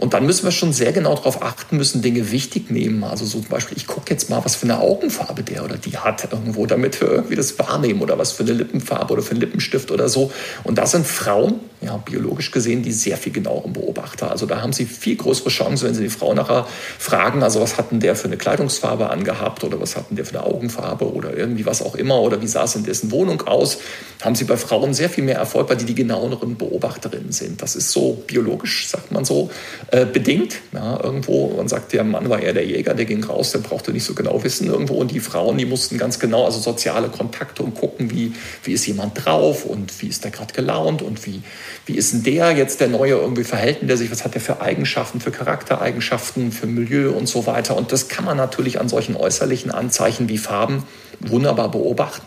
[0.00, 3.04] Und dann müssen wir schon sehr genau darauf achten, müssen Dinge wichtig nehmen.
[3.04, 5.98] Also so zum Beispiel, ich gucke jetzt mal, was für eine Augenfarbe der oder die
[5.98, 9.40] hat irgendwo, damit wir irgendwie das wahrnehmen oder was für eine Lippenfarbe oder für einen
[9.40, 10.32] Lippenstift oder so.
[10.64, 14.30] Und da sind Frauen, ja, biologisch gesehen, die sehr viel genaueren Beobachter.
[14.30, 16.66] Also da haben sie viel größere Chancen, wenn sie die Frau nachher
[16.98, 20.46] fragen, also was hatten der für eine Kleidungsfarbe angehabt oder was hatten der für eine
[20.46, 23.78] Augenfarbe oder irgendwie was auch immer oder wie sah es in dessen Wohnung aus,
[24.22, 27.60] haben sie bei Frauen sehr viel mehr Erfolg, weil die die genaueren Beobachterinnen sind.
[27.60, 29.50] Das ist so biologisch, sagt man so,
[29.92, 30.56] äh, bedingt.
[30.72, 33.92] Ja, irgendwo, man sagt, der Mann war eher der Jäger, der ging raus, der brauchte
[33.92, 34.94] nicht so genau wissen irgendwo.
[34.94, 38.32] Und die Frauen, die mussten ganz genau, also soziale Kontakte und gucken, wie,
[38.62, 41.42] wie ist jemand drauf und wie ist der gerade gelaunt und wie,
[41.86, 44.60] wie ist denn der jetzt der neue irgendwie verhältn der sich, was hat der für
[44.60, 47.76] Eigenschaften, für Charaktereigenschaften, für Milieu und so weiter.
[47.76, 50.84] Und das kann man natürlich an solchen äußerlichen Anzeichen wie Farben
[51.18, 52.26] wunderbar beobachten.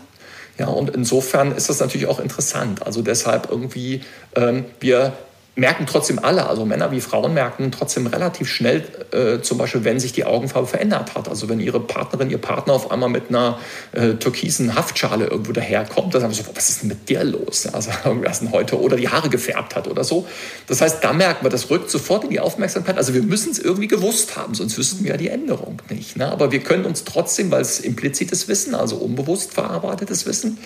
[0.58, 2.86] Ja, und insofern ist das natürlich auch interessant.
[2.86, 4.02] Also deshalb irgendwie,
[4.36, 5.14] ähm, wir
[5.56, 8.82] merken trotzdem alle, also Männer wie Frauen merken trotzdem relativ schnell,
[9.12, 11.28] äh, zum Beispiel, wenn sich die Augenfarbe verändert hat.
[11.28, 13.58] Also wenn ihre Partnerin, ihr Partner auf einmal mit einer
[13.92, 17.68] äh, türkisen Haftschale irgendwo daherkommt, dann sagen wir so, was ist denn mit dir los?
[17.72, 20.26] Also irgendwas denn heute oder die Haare gefärbt hat oder so.
[20.66, 22.96] Das heißt, da merken wir, das rückt sofort in die Aufmerksamkeit.
[22.96, 26.16] Also wir müssen es irgendwie gewusst haben, sonst wüssten wir ja die Änderung nicht.
[26.16, 26.30] Ne?
[26.32, 30.58] Aber wir können uns trotzdem, weil es implizites Wissen, also unbewusst verarbeitetes Wissen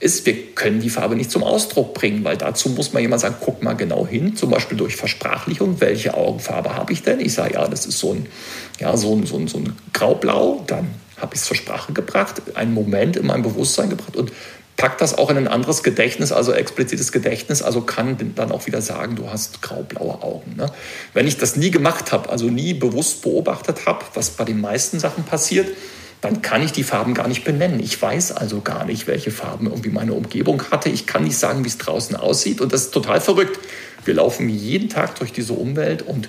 [0.00, 3.34] ist, wir können die Farbe nicht zum Ausdruck bringen, weil dazu muss man jemand sagen,
[3.40, 7.20] guck mal genau hin zum Beispiel durch Versprachlichung, welche Augenfarbe habe ich denn?
[7.20, 8.26] Ich sage, ja, das ist so ein,
[8.78, 12.40] ja, so ein, so ein, so ein Graublau, dann habe ich es zur Sprache gebracht,
[12.54, 14.32] einen Moment in meinem Bewusstsein gebracht und
[14.76, 18.80] packt das auch in ein anderes Gedächtnis, also explizites Gedächtnis, also kann dann auch wieder
[18.80, 20.54] sagen, du hast graublaue Augen.
[20.56, 20.70] Ne?
[21.14, 25.00] Wenn ich das nie gemacht habe, also nie bewusst beobachtet habe, was bei den meisten
[25.00, 25.68] Sachen passiert,
[26.20, 27.80] dann kann ich die Farben gar nicht benennen.
[27.80, 30.88] Ich weiß also gar nicht, welche Farben irgendwie meine Umgebung hatte.
[30.88, 32.60] Ich kann nicht sagen, wie es draußen aussieht.
[32.60, 33.58] Und das ist total verrückt.
[34.04, 36.28] Wir laufen jeden Tag durch diese Umwelt und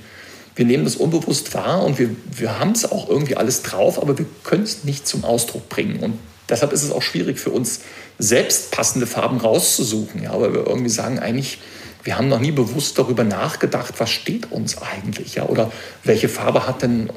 [0.56, 4.18] wir nehmen das unbewusst wahr und wir, wir haben es auch irgendwie alles drauf, aber
[4.18, 6.00] wir können es nicht zum Ausdruck bringen.
[6.02, 6.20] Und
[6.50, 7.80] deshalb ist es auch schwierig für uns,
[8.18, 10.22] selbst passende Farben rauszusuchen.
[10.22, 11.60] Ja, weil wir irgendwie sagen, eigentlich
[12.04, 15.70] wir haben noch nie bewusst darüber nachgedacht, was steht uns eigentlich, ja, oder
[16.04, 17.10] welche Farbe hat denn,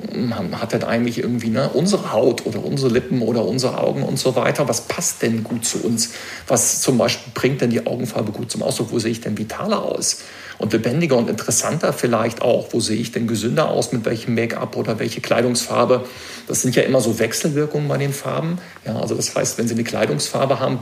[0.52, 4.34] hat denn eigentlich irgendwie ne, unsere Haut oder unsere Lippen oder unsere Augen und so
[4.34, 6.10] weiter, was passt denn gut zu uns,
[6.48, 9.82] was zum Beispiel bringt denn die Augenfarbe gut zum Ausdruck, wo sehe ich denn vitaler
[9.82, 10.22] aus?
[10.58, 14.76] Und lebendiger und interessanter vielleicht auch, wo sehe ich denn gesünder aus, mit welchem Make-up
[14.76, 16.04] oder welche Kleidungsfarbe,
[16.48, 19.74] das sind ja immer so Wechselwirkungen bei den Farben, ja, also das heißt, wenn Sie
[19.74, 20.80] eine Kleidungsfarbe haben,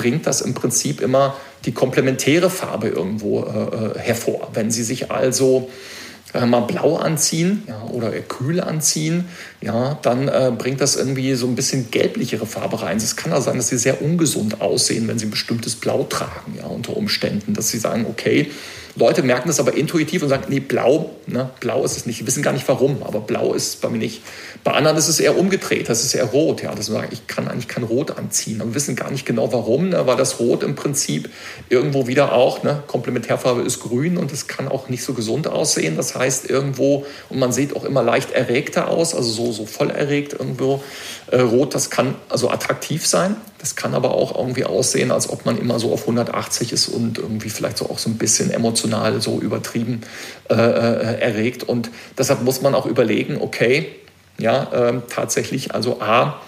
[0.00, 1.36] bringt das im Prinzip immer
[1.66, 4.48] die komplementäre Farbe irgendwo äh, äh, hervor.
[4.54, 5.68] Wenn Sie sich also
[6.32, 9.28] äh, mal blau anziehen ja, oder kühl anziehen,
[9.62, 12.96] ja, dann äh, bringt das irgendwie so ein bisschen gelblichere Farbe rein.
[12.96, 16.54] Es kann auch sein, dass sie sehr ungesund aussehen, wenn sie ein bestimmtes Blau tragen,
[16.56, 17.52] ja, unter Umständen.
[17.52, 18.50] Dass sie sagen, okay,
[18.96, 22.20] Leute merken das aber intuitiv und sagen, nee, blau, ne, blau ist es nicht.
[22.20, 24.22] Die wissen gar nicht warum, aber blau ist bei mir nicht.
[24.64, 26.62] Bei anderen ist es eher umgedreht, das ist eher rot.
[26.62, 28.58] Ja, das sagen, ich kann eigentlich kein Rot anziehen.
[28.58, 31.30] Wir wissen gar nicht genau warum, ne, weil das Rot im Prinzip
[31.68, 35.96] irgendwo wieder auch, ne, Komplementärfarbe ist grün und es kann auch nicht so gesund aussehen.
[35.96, 39.90] Das heißt irgendwo, und man sieht auch immer leicht erregter aus, also so, so voll
[39.90, 40.82] erregt irgendwo.
[41.30, 43.36] Äh, rot, das kann also attraktiv sein.
[43.58, 47.18] Das kann aber auch irgendwie aussehen, als ob man immer so auf 180 ist und
[47.18, 50.00] irgendwie vielleicht so auch so ein bisschen emotional so übertrieben
[50.48, 51.64] äh, äh, erregt.
[51.64, 53.88] Und deshalb muss man auch überlegen, okay,
[54.38, 56.40] ja, äh, tatsächlich, also A,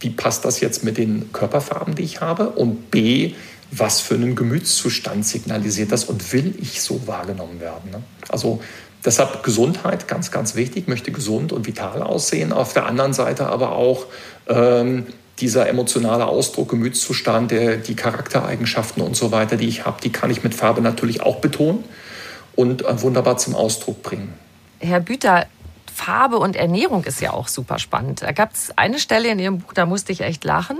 [0.00, 2.50] wie passt das jetzt mit den Körperfarben, die ich habe?
[2.50, 3.34] Und B,
[3.70, 7.90] was für einen Gemütszustand signalisiert das und will ich so wahrgenommen werden?
[7.90, 8.02] Ne?
[8.28, 8.60] Also
[9.04, 12.52] deshalb Gesundheit, ganz, ganz wichtig, möchte gesund und vital aussehen.
[12.52, 14.06] Auf der anderen Seite aber auch
[14.48, 15.06] ähm,
[15.38, 20.30] dieser emotionale Ausdruck, Gemütszustand, der, die Charaktereigenschaften und so weiter, die ich habe, die kann
[20.30, 21.84] ich mit Farbe natürlich auch betonen
[22.54, 24.34] und äh, wunderbar zum Ausdruck bringen.
[24.78, 25.46] Herr Büter,
[25.92, 28.22] Farbe und Ernährung ist ja auch super spannend.
[28.22, 30.78] Da gab es eine Stelle in Ihrem Buch, da musste ich echt lachen.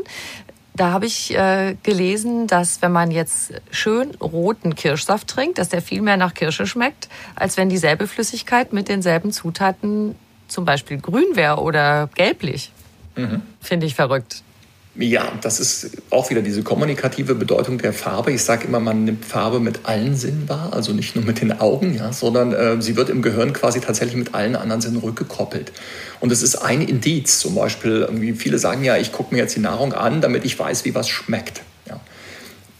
[0.75, 5.83] Da habe ich äh, gelesen, dass wenn man jetzt schön roten Kirschsaft trinkt, dass der
[5.83, 10.15] viel mehr nach Kirsche schmeckt, als wenn dieselbe Flüssigkeit mit denselben Zutaten
[10.49, 12.73] zum Beispiel grün wäre oder gelblich.
[13.17, 13.43] Mhm.
[13.61, 14.43] Finde ich verrückt.
[14.95, 18.31] Ja, das ist auch wieder diese kommunikative Bedeutung der Farbe.
[18.31, 21.61] Ich sage immer, man nimmt Farbe mit allen Sinnen wahr, also nicht nur mit den
[21.61, 25.73] Augen, ja, sondern äh, sie wird im Gehirn quasi tatsächlich mit allen anderen Sinnen rückgekoppelt.
[26.23, 29.57] Und es ist ein Indiz, zum Beispiel, irgendwie viele sagen ja, ich gucke mir jetzt
[29.57, 31.63] die Nahrung an, damit ich weiß, wie was schmeckt.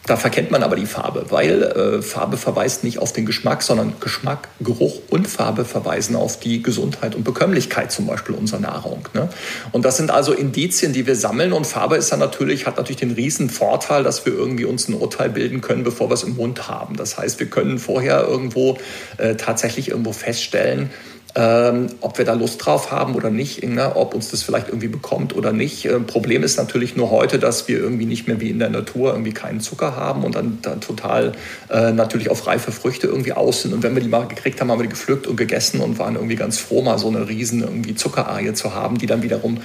[0.07, 3.95] Da verkennt man aber die Farbe, weil äh, Farbe verweist nicht auf den Geschmack, sondern
[4.01, 9.09] Geschmack, Geruch und Farbe verweisen auf die Gesundheit und Bekömmlichkeit zum Beispiel unserer Nahrung.
[9.15, 9.29] Ne?
[9.71, 11.53] Und das sind also Indizien, die wir sammeln.
[11.53, 14.95] Und Farbe ist dann natürlich, hat natürlich den riesen Vorteil, dass wir irgendwie uns ein
[14.95, 16.97] Urteil bilden können, bevor wir es im Mund haben.
[16.97, 18.79] Das heißt, wir können vorher irgendwo
[19.19, 20.91] äh, tatsächlich irgendwo feststellen,
[21.35, 23.97] ähm, ob wir da Lust drauf haben oder nicht, ne?
[23.97, 25.87] ob uns das vielleicht irgendwie bekommt oder nicht.
[25.87, 29.13] Äh, Problem ist natürlich nur heute, dass wir irgendwie nicht mehr wie in der Natur
[29.13, 31.33] irgendwie keinen Zucker haben und dann, dann total
[31.71, 33.73] äh, natürlich auf reife Früchte irgendwie aus sind.
[33.73, 36.17] Und wenn wir die mal gekriegt haben, haben wir die gepflückt und gegessen und waren
[36.17, 39.59] irgendwie ganz froh, mal so eine riesen irgendwie Zuckerarie zu haben, die dann wiederum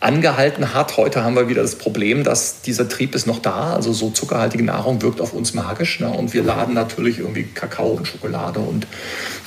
[0.00, 0.96] angehalten hat.
[0.96, 3.74] Heute haben wir wieder das Problem, dass dieser Trieb ist noch da.
[3.74, 6.00] Also so zuckerhaltige Nahrung wirkt auf uns magisch.
[6.00, 6.08] Ne?
[6.08, 8.86] Und wir laden natürlich irgendwie Kakao und Schokolade und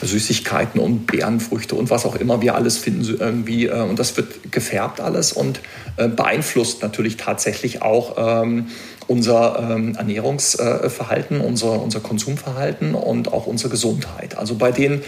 [0.04, 3.66] Süßigkeiten und Beerenfrüchte und was auch immer wir alles finden irgendwie.
[3.66, 5.60] Äh, und das wird gefärbt alles und
[5.98, 8.68] äh, beeinflusst natürlich tatsächlich auch ähm,
[9.08, 14.38] unser ähm, Ernährungsverhalten, unser, unser Konsumverhalten und auch unsere Gesundheit.
[14.38, 15.02] Also bei den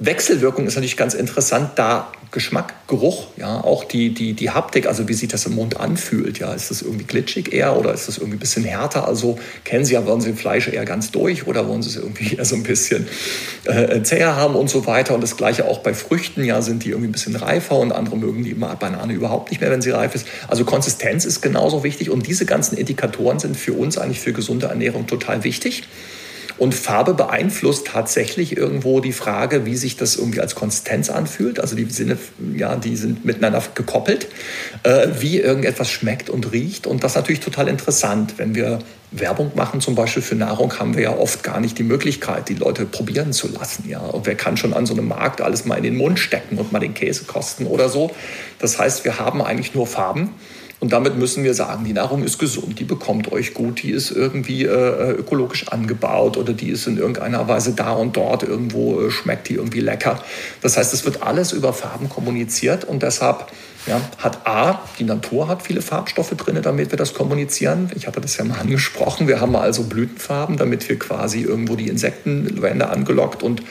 [0.00, 5.08] Wechselwirkung ist natürlich ganz interessant, da Geschmack, Geruch, ja, auch die, die, die Haptik, also
[5.08, 8.18] wie sich das im Mund anfühlt, ja, ist das irgendwie glitschig eher oder ist das
[8.18, 9.08] irgendwie ein bisschen härter?
[9.08, 12.34] Also kennen Sie ja, wollen Sie Fleisch eher ganz durch oder wollen Sie es irgendwie
[12.36, 13.08] eher so ein bisschen
[13.64, 16.90] äh, zäher haben und so weiter und das gleiche auch bei Früchten, ja, sind die
[16.90, 20.14] irgendwie ein bisschen reifer und andere mögen die Banane überhaupt nicht mehr, wenn sie reif
[20.14, 20.26] ist.
[20.46, 24.66] Also Konsistenz ist genauso wichtig und diese ganzen Indikatoren sind für uns eigentlich für gesunde
[24.66, 25.82] Ernährung total wichtig.
[26.60, 31.58] Und Farbe beeinflusst tatsächlich irgendwo die Frage, wie sich das irgendwie als Konsistenz anfühlt.
[31.58, 32.18] Also die Sinne,
[32.54, 34.28] ja, die sind miteinander gekoppelt,
[34.82, 36.86] äh, wie irgendetwas schmeckt und riecht.
[36.86, 38.34] Und das ist natürlich total interessant.
[38.36, 38.80] Wenn wir
[39.10, 42.54] Werbung machen, zum Beispiel für Nahrung, haben wir ja oft gar nicht die Möglichkeit, die
[42.56, 43.88] Leute probieren zu lassen.
[43.88, 46.58] Ja, und wer kann schon an so einem Markt alles mal in den Mund stecken
[46.58, 48.10] und mal den Käse kosten oder so?
[48.58, 50.34] Das heißt, wir haben eigentlich nur Farben.
[50.80, 54.10] Und damit müssen wir sagen, die Nahrung ist gesund, die bekommt euch gut, die ist
[54.10, 59.10] irgendwie äh, ökologisch angebaut oder die ist in irgendeiner Weise da und dort irgendwo, äh,
[59.10, 60.22] schmeckt die irgendwie lecker.
[60.62, 63.52] Das heißt, es wird alles über Farben kommuniziert und deshalb
[63.86, 67.90] ja, hat A, die Natur hat viele Farbstoffe drin, damit wir das kommunizieren.
[67.94, 69.28] Ich hatte das ja mal angesprochen.
[69.28, 73.62] Wir haben also Blütenfarben, damit wir quasi irgendwo die Insektenwände angelockt und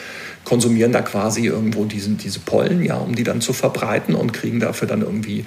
[0.45, 4.59] konsumieren da quasi irgendwo diesen, diese Pollen, ja, um die dann zu verbreiten und kriegen
[4.59, 5.45] dafür dann irgendwie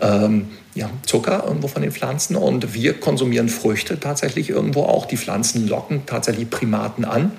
[0.00, 5.06] ähm, ja, Zucker irgendwo von den Pflanzen und wir konsumieren Früchte tatsächlich irgendwo auch.
[5.06, 7.32] Die Pflanzen locken tatsächlich Primaten an.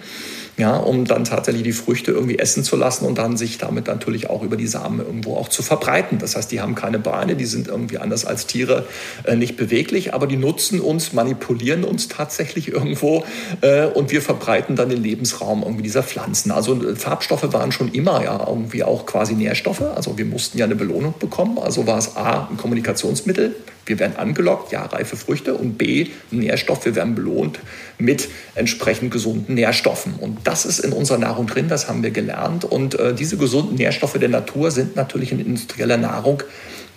[0.57, 4.29] Ja, um dann tatsächlich die Früchte irgendwie essen zu lassen und dann sich damit natürlich
[4.29, 6.17] auch über die Samen irgendwo auch zu verbreiten.
[6.17, 8.85] Das heißt, die haben keine Beine, die sind irgendwie anders als Tiere
[9.25, 13.25] äh, nicht beweglich, aber die nutzen uns, manipulieren uns tatsächlich irgendwo
[13.61, 16.51] äh, und wir verbreiten dann den Lebensraum irgendwie dieser Pflanzen.
[16.51, 19.81] Also äh, Farbstoffe waren schon immer ja irgendwie auch quasi Nährstoffe.
[19.81, 21.57] Also wir mussten ja eine Belohnung bekommen.
[21.59, 23.55] Also war es A, ein Kommunikationsmittel.
[23.85, 27.59] Wir werden angelockt, ja, reife Früchte und B, Nährstoff, wir werden belohnt
[27.97, 30.15] mit entsprechend gesunden Nährstoffen.
[30.15, 32.65] Und das ist in unserer Nahrung drin, das haben wir gelernt.
[32.65, 36.43] Und äh, diese gesunden Nährstoffe der Natur sind natürlich in industrieller Nahrung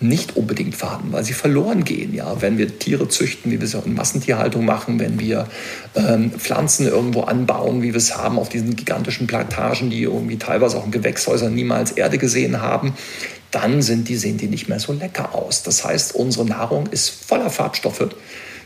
[0.01, 2.13] nicht unbedingt vorhanden, weil sie verloren gehen.
[2.13, 5.47] Ja, wenn wir Tiere züchten, wie wir es auch in Massentierhaltung machen, wenn wir
[5.95, 10.77] ähm, Pflanzen irgendwo anbauen, wie wir es haben auf diesen gigantischen Plantagen, die irgendwie teilweise
[10.77, 12.93] auch in Gewächshäusern niemals Erde gesehen haben,
[13.51, 15.63] dann sind die, sehen die nicht mehr so lecker aus.
[15.63, 18.09] Das heißt, unsere Nahrung ist voller Farbstoffe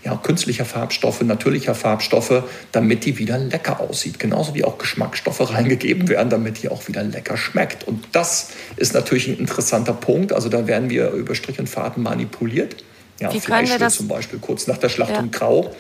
[0.04, 4.20] ja, künstlicher Farbstoffe, natürlicher Farbstoffe, damit die wieder lecker aussieht.
[4.20, 7.88] Genauso wie auch Geschmacksstoffe reingegeben werden, damit die auch wieder lecker schmeckt.
[7.88, 10.34] Und das ist natürlich ein interessanter Punkt.
[10.34, 12.84] Also da werden wir über Strich und Faden manipuliert.
[13.20, 15.40] Ja, wie Fleisch wird zum Beispiel kurz nach der Schlachtung ja.
[15.40, 15.74] grau.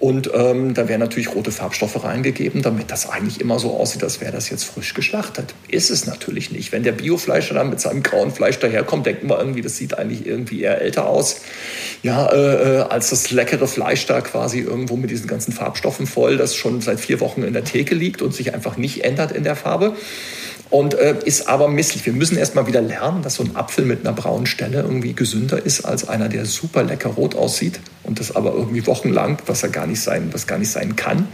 [0.00, 4.22] Und ähm, da werden natürlich rote Farbstoffe reingegeben, damit das eigentlich immer so aussieht, als
[4.22, 5.54] wäre das jetzt frisch geschlachtet.
[5.68, 6.72] Ist es natürlich nicht.
[6.72, 10.26] Wenn der Biofleischer dann mit seinem grauen Fleisch daherkommt, denken wir irgendwie, das sieht eigentlich
[10.26, 11.42] irgendwie eher älter aus,
[12.02, 16.38] ja, äh, äh, als das leckere Fleisch da quasi irgendwo mit diesen ganzen Farbstoffen voll,
[16.38, 19.44] das schon seit vier Wochen in der Theke liegt und sich einfach nicht ändert in
[19.44, 19.94] der Farbe
[20.70, 22.06] und äh, ist aber misslich.
[22.06, 25.64] Wir müssen erstmal wieder lernen, dass so ein Apfel mit einer braunen Stelle irgendwie gesünder
[25.64, 29.70] ist als einer, der super lecker rot aussieht und das aber irgendwie wochenlang, was er
[29.70, 31.28] gar nicht sein, was gar nicht sein kann.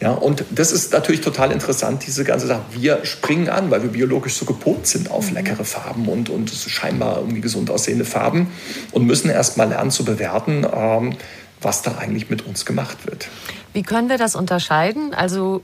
[0.00, 2.62] Ja, und das ist natürlich total interessant, diese ganze Sache.
[2.72, 5.34] Wir springen an, weil wir biologisch so gepolt sind auf mhm.
[5.36, 8.48] leckere Farben und, und scheinbar irgendwie gesund aussehende Farben
[8.92, 11.16] und müssen erstmal lernen zu bewerten, ähm,
[11.62, 13.28] was da eigentlich mit uns gemacht wird.
[13.72, 15.14] Wie können wir das unterscheiden?
[15.14, 15.62] Also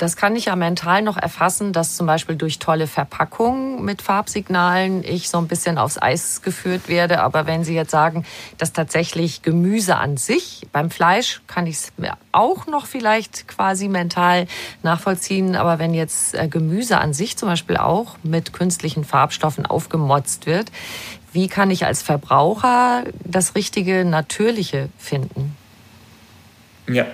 [0.00, 5.04] das kann ich ja mental noch erfassen, dass zum Beispiel durch tolle Verpackungen mit Farbsignalen
[5.04, 7.20] ich so ein bisschen aufs Eis geführt werde.
[7.20, 8.24] Aber wenn Sie jetzt sagen,
[8.56, 13.88] dass tatsächlich Gemüse an sich, beim Fleisch kann ich es mir auch noch vielleicht quasi
[13.88, 14.46] mental
[14.82, 15.54] nachvollziehen.
[15.54, 20.72] Aber wenn jetzt äh, Gemüse an sich zum Beispiel auch mit künstlichen Farbstoffen aufgemotzt wird,
[21.34, 25.54] wie kann ich als Verbraucher das richtige Natürliche finden?
[26.88, 27.04] Ja,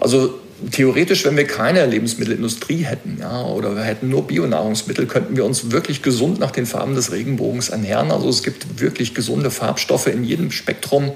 [0.00, 0.40] also
[0.70, 5.70] theoretisch, wenn wir keine Lebensmittelindustrie hätten, ja, oder wir hätten nur Bionahrungsmittel, könnten wir uns
[5.70, 8.10] wirklich gesund nach den Farben des Regenbogens ernähren.
[8.10, 11.12] Also es gibt wirklich gesunde Farbstoffe in jedem Spektrum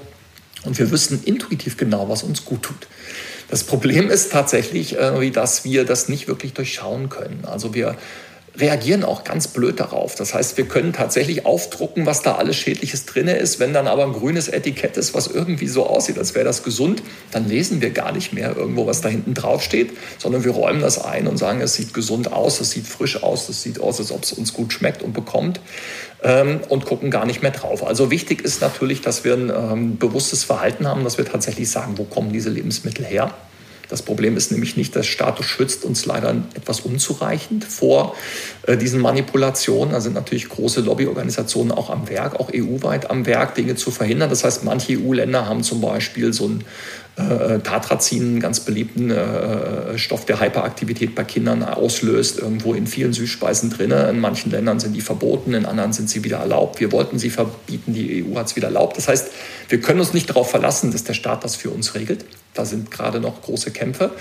[0.63, 2.87] und wir wüssten intuitiv genau, was uns gut tut.
[3.49, 7.43] Das Problem ist tatsächlich, äh, dass wir das nicht wirklich durchschauen können.
[7.45, 7.97] Also wir
[8.57, 10.15] reagieren auch ganz blöd darauf.
[10.15, 13.59] Das heißt, wir können tatsächlich aufdrucken, was da alles Schädliches drin ist.
[13.59, 17.01] Wenn dann aber ein grünes Etikett ist, was irgendwie so aussieht, als wäre das gesund,
[17.31, 20.81] dann lesen wir gar nicht mehr irgendwo, was da hinten drauf steht, sondern wir räumen
[20.81, 23.99] das ein und sagen, es sieht gesund aus, es sieht frisch aus, es sieht aus,
[23.99, 25.61] als ob es uns gut schmeckt und bekommt
[26.23, 27.85] ähm, und gucken gar nicht mehr drauf.
[27.85, 31.97] Also wichtig ist natürlich, dass wir ein ähm, bewusstes Verhalten haben, dass wir tatsächlich sagen,
[31.97, 33.33] wo kommen diese Lebensmittel her
[33.91, 38.15] das Problem ist nämlich nicht, der Status schützt uns leider etwas unzureichend vor
[38.65, 39.91] äh, diesen Manipulationen.
[39.91, 44.29] Da sind natürlich große Lobbyorganisationen auch am Werk, auch EU-weit am Werk, Dinge zu verhindern.
[44.29, 46.63] Das heißt, manche EU-Länder haben zum Beispiel so ein
[47.17, 53.11] äh, Tatrazin, einen ganz beliebten äh, Stoff, der Hyperaktivität bei Kindern auslöst, irgendwo in vielen
[53.11, 53.91] Süßspeisen drin.
[53.91, 56.79] In manchen Ländern sind die verboten, in anderen sind sie wieder erlaubt.
[56.79, 58.95] Wir wollten sie verbieten, die EU hat es wieder erlaubt.
[58.95, 59.27] Das heißt,
[59.67, 62.23] wir können uns nicht darauf verlassen, dass der Staat das für uns regelt.
[62.53, 64.11] Da sind gerade noch große Kämpfe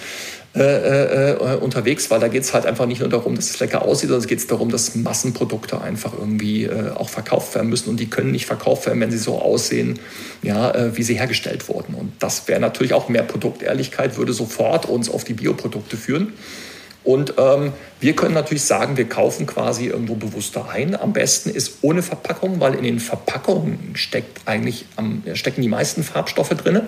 [0.54, 3.60] äh, äh, äh unterwegs, weil da geht es halt einfach nicht nur darum, dass es
[3.60, 7.90] lecker aussieht, sondern es geht darum, dass Massenprodukte einfach irgendwie äh, auch verkauft werden müssen
[7.90, 9.98] und die können nicht verkauft werden, wenn sie so aussehen,
[10.42, 11.94] ja, äh, wie sie hergestellt wurden.
[11.94, 16.32] Und das wäre natürlich auch mehr Produktehrlichkeit, würde sofort uns auf die Bioprodukte führen.
[17.02, 20.94] Und ähm, wir können natürlich sagen, wir kaufen quasi irgendwo bewusster ein.
[20.94, 26.02] Am besten ist ohne Verpackung, weil in den Verpackungen steckt eigentlich, am, stecken die meisten
[26.02, 26.82] Farbstoffe drin.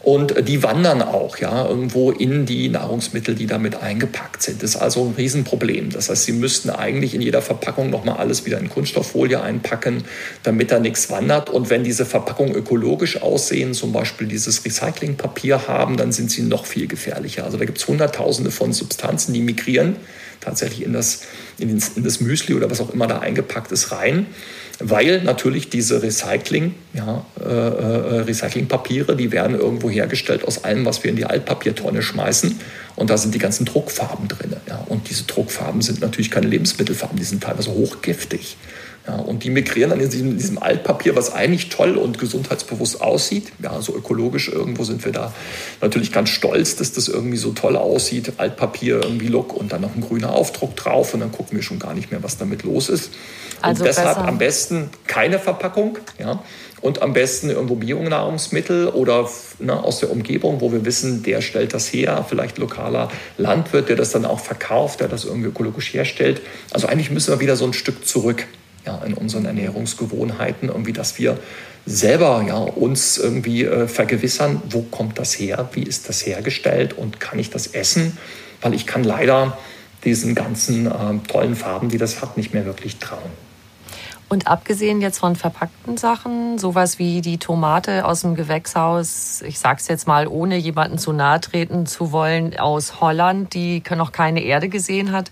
[0.00, 4.62] Und die wandern auch ja, irgendwo in die Nahrungsmittel, die damit eingepackt sind.
[4.62, 5.90] Das ist also ein Riesenproblem.
[5.90, 10.04] Das heißt, Sie müssten eigentlich in jeder Verpackung nochmal alles wieder in Kunststofffolie einpacken,
[10.44, 11.50] damit da nichts wandert.
[11.50, 16.66] Und wenn diese Verpackungen ökologisch aussehen, zum Beispiel dieses Recyclingpapier haben, dann sind sie noch
[16.66, 17.44] viel gefährlicher.
[17.44, 19.96] Also da gibt es Hunderttausende von Substanzen, die migrieren
[20.40, 21.22] tatsächlich in das,
[21.58, 24.26] in, in das Müsli oder was auch immer da eingepackt ist rein
[24.80, 31.02] weil natürlich diese Recycling, ja, äh, äh, Recyclingpapiere, die werden irgendwo hergestellt aus allem, was
[31.02, 32.60] wir in die Altpapiertonne schmeißen.
[32.94, 34.54] Und da sind die ganzen Druckfarben drin.
[34.68, 34.84] Ja.
[34.88, 38.56] Und diese Druckfarben sind natürlich keine Lebensmittelfarben, die sind teilweise hochgiftig.
[39.08, 43.52] Ja, und die migrieren dann in diesem, diesem, Altpapier, was eigentlich toll und gesundheitsbewusst aussieht.
[43.62, 45.32] Ja, so ökologisch irgendwo sind wir da
[45.80, 48.34] natürlich ganz stolz, dass das irgendwie so toll aussieht.
[48.36, 51.78] Altpapier irgendwie Look und dann noch ein grüner Aufdruck drauf und dann gucken wir schon
[51.78, 53.10] gar nicht mehr, was damit los ist.
[53.62, 54.28] Also und deshalb besser.
[54.28, 55.98] am besten keine Verpackung.
[56.18, 56.42] Ja,
[56.80, 59.28] und am besten irgendwo Bionahrungsmittel oder
[59.58, 63.96] ne, aus der Umgebung, wo wir wissen, der stellt das her, vielleicht lokaler Landwirt, der
[63.96, 66.40] das dann auch verkauft, der das irgendwie ökologisch herstellt.
[66.70, 68.46] Also eigentlich müssen wir wieder so ein Stück zurück
[68.88, 71.38] ja, in unseren Ernährungsgewohnheiten, irgendwie, dass wir
[71.84, 77.20] selber ja, uns irgendwie äh, vergewissern, wo kommt das her, wie ist das hergestellt und
[77.20, 78.16] kann ich das essen,
[78.62, 79.56] weil ich kann leider
[80.04, 80.90] diesen ganzen äh,
[81.28, 83.30] tollen Farben, die das hat, nicht mehr wirklich trauen.
[84.30, 89.88] Und abgesehen jetzt von verpackten Sachen, sowas wie die Tomate aus dem Gewächshaus, ich sag's
[89.88, 94.68] jetzt mal, ohne jemanden zu nahe treten zu wollen, aus Holland, die noch keine Erde
[94.68, 95.30] gesehen hat,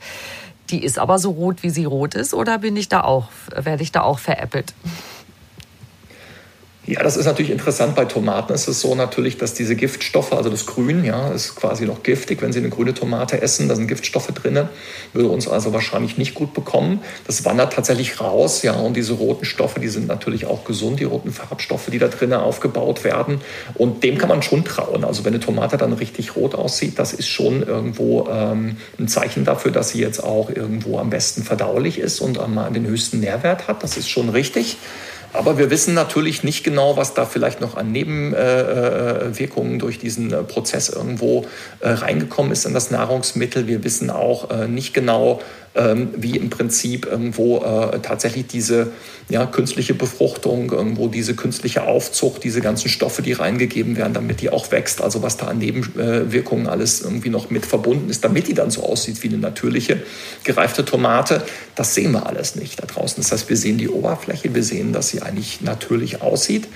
[0.71, 3.83] die ist aber so rot, wie sie rot ist, oder bin ich da auch, werde
[3.83, 4.75] ich da auch veräppelt?
[6.87, 7.97] Ja, das ist natürlich interessant.
[7.97, 11.85] Bei Tomaten ist es so natürlich, dass diese Giftstoffe, also das Grün, ja, ist quasi
[11.85, 12.41] noch giftig.
[12.43, 14.69] Wenn Sie eine grüne Tomate essen, da sind Giftstoffe drin.
[15.13, 17.01] Würde uns also wahrscheinlich nicht gut bekommen.
[17.27, 18.75] Das wandert tatsächlich raus, ja.
[18.75, 22.35] Und diese roten Stoffe, die sind natürlich auch gesund, die roten Farbstoffe, die da drinnen
[22.39, 23.41] aufgebaut werden.
[23.75, 25.03] Und dem kann man schon trauen.
[25.05, 29.45] Also wenn eine Tomate dann richtig rot aussieht, das ist schon irgendwo ähm, ein Zeichen
[29.45, 33.67] dafür, dass sie jetzt auch irgendwo am besten verdaulich ist und am, den höchsten Nährwert
[33.67, 33.83] hat.
[33.83, 34.77] Das ist schon richtig.
[35.37, 40.33] Aber wir wissen natürlich nicht genau, was da vielleicht noch an Nebenwirkungen äh, durch diesen
[40.33, 41.45] äh, Prozess irgendwo
[41.81, 43.67] äh, reingekommen ist in das Nahrungsmittel.
[43.67, 45.41] Wir wissen auch nicht genau,
[45.77, 48.93] ähm, wie im Prinzip irgendwo äh, tatsächlich diese
[49.29, 54.51] ja, künstliche Befruchtung, irgendwo diese künstliche Aufzucht, diese ganzen Stoffe, die reingegeben werden, damit die
[54.51, 58.55] auch wächst, also was da an Nebenwirkungen alles irgendwie noch mit verbunden ist, damit die
[58.55, 60.01] dann so aussieht wie eine natürliche
[60.45, 61.43] gereifte Tomate,
[61.75, 63.23] das sehen wir alles nicht da draußen.
[63.23, 66.69] Das heißt, wir sehen die Oberfläche, wir sehen, dass sie eigentlich natürlich aussieht.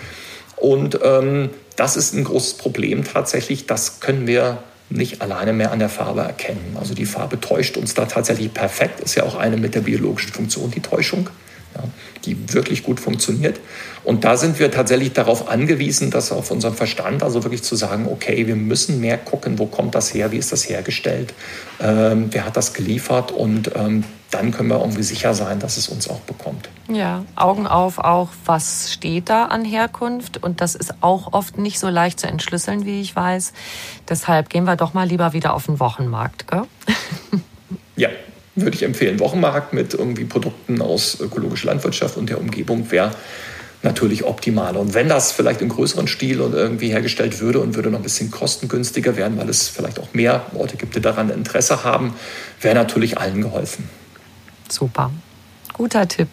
[0.56, 3.66] Und ähm, das ist ein großes Problem tatsächlich.
[3.66, 6.76] Das können wir nicht alleine mehr an der Farbe erkennen.
[6.78, 9.00] Also die Farbe täuscht uns da tatsächlich perfekt.
[9.00, 11.30] Ist ja auch eine mit der biologischen Funktion, die Täuschung,
[11.76, 11.84] ja,
[12.24, 13.60] die wirklich gut funktioniert.
[14.02, 18.08] Und da sind wir tatsächlich darauf angewiesen, dass auf unserem Verstand, also wirklich zu sagen,
[18.10, 21.34] okay, wir müssen mehr gucken, wo kommt das her, wie ist das hergestellt,
[21.80, 25.88] ähm, wer hat das geliefert und ähm, dann können wir irgendwie sicher sein, dass es
[25.88, 26.68] uns auch bekommt.
[26.88, 31.78] Ja, Augen auf auch, was steht da an Herkunft und das ist auch oft nicht
[31.78, 33.52] so leicht zu entschlüsseln, wie ich weiß.
[34.08, 36.62] Deshalb gehen wir doch mal lieber wieder auf den Wochenmarkt, gell?
[37.96, 38.08] Ja,
[38.54, 39.20] würde ich empfehlen.
[39.20, 43.10] Wochenmarkt mit irgendwie Produkten aus ökologischer Landwirtschaft und der Umgebung wäre
[43.82, 44.76] natürlich optimal.
[44.76, 48.02] Und wenn das vielleicht im größeren Stil und irgendwie hergestellt würde und würde noch ein
[48.02, 52.14] bisschen kostengünstiger werden, weil es vielleicht auch mehr Leute gibt, die daran Interesse haben,
[52.60, 53.88] wäre natürlich allen geholfen.
[54.70, 55.10] Super.
[55.72, 56.28] Guter Tipp.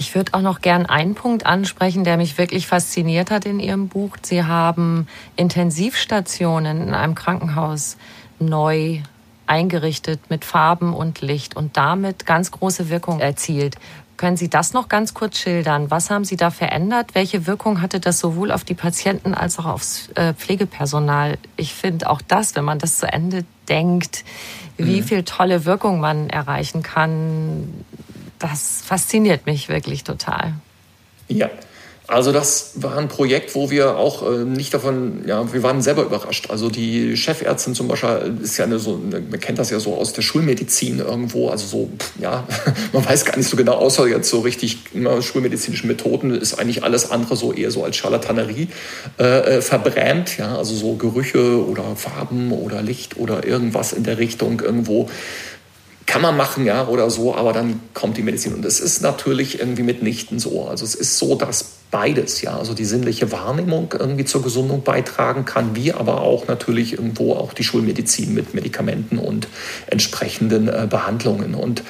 [0.00, 3.88] Ich würde auch noch gern einen Punkt ansprechen, der mich wirklich fasziniert hat in Ihrem
[3.88, 4.16] Buch.
[4.22, 7.96] Sie haben Intensivstationen in einem Krankenhaus
[8.38, 9.00] neu
[9.48, 13.74] eingerichtet mit Farben und Licht und damit ganz große Wirkung erzielt.
[14.16, 15.90] Können Sie das noch ganz kurz schildern?
[15.90, 17.14] Was haben Sie da verändert?
[17.14, 21.38] Welche Wirkung hatte das sowohl auf die Patienten als auch aufs äh, Pflegepersonal?
[21.56, 24.24] Ich finde auch das, wenn man das zu Ende denkt,
[24.78, 25.04] wie mhm.
[25.04, 27.84] viel tolle Wirkung man erreichen kann,
[28.38, 30.54] das fasziniert mich wirklich total.
[31.28, 31.50] Ja,
[32.08, 36.04] also das war ein Projekt, wo wir auch äh, nicht davon, ja, wir waren selber
[36.04, 36.48] überrascht.
[36.48, 40.14] Also die Chefärztin zum Beispiel ist ja eine so, man kennt das ja so aus
[40.14, 42.46] der Schulmedizin irgendwo, also so, ja,
[42.94, 46.82] man weiß gar nicht so genau, außer jetzt so richtig na, schulmedizinische Methoden ist eigentlich
[46.82, 48.68] alles andere so eher so als Charlatanerie
[49.18, 54.16] äh, äh, verbrämt, ja, also so Gerüche oder Farben oder Licht oder irgendwas in der
[54.16, 55.10] Richtung irgendwo
[56.08, 58.54] kann man machen, ja, oder so, aber dann kommt die Medizin.
[58.54, 60.66] Und es ist natürlich irgendwie mitnichten so.
[60.66, 65.44] Also es ist so, dass beides, ja, also die sinnliche Wahrnehmung irgendwie zur Gesundung beitragen
[65.44, 69.48] kann, wie aber auch natürlich irgendwo auch die Schulmedizin mit Medikamenten und
[69.86, 71.54] entsprechenden äh, Behandlungen.
[71.54, 71.82] Und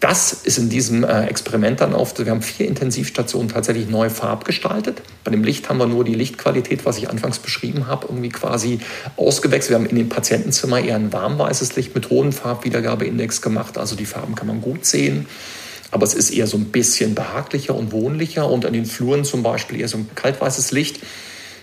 [0.00, 5.02] das ist in diesem äh, Experiment dann oft, wir haben vier Intensivstationen tatsächlich neu farbgestaltet.
[5.24, 8.80] Bei dem Licht haben wir nur die Lichtqualität, was ich anfangs beschrieben habe, irgendwie quasi
[9.16, 9.70] ausgewechselt.
[9.70, 13.78] Wir haben in dem Patientenzimmer eher ein warmweißes Licht mit hohem Farbwiedergabeindex gemacht.
[13.78, 15.26] Also die Farben kann man gut sehen
[15.90, 19.42] aber es ist eher so ein bisschen behaglicher und wohnlicher und an den Fluren zum
[19.42, 21.00] Beispiel eher so ein kaltweißes Licht.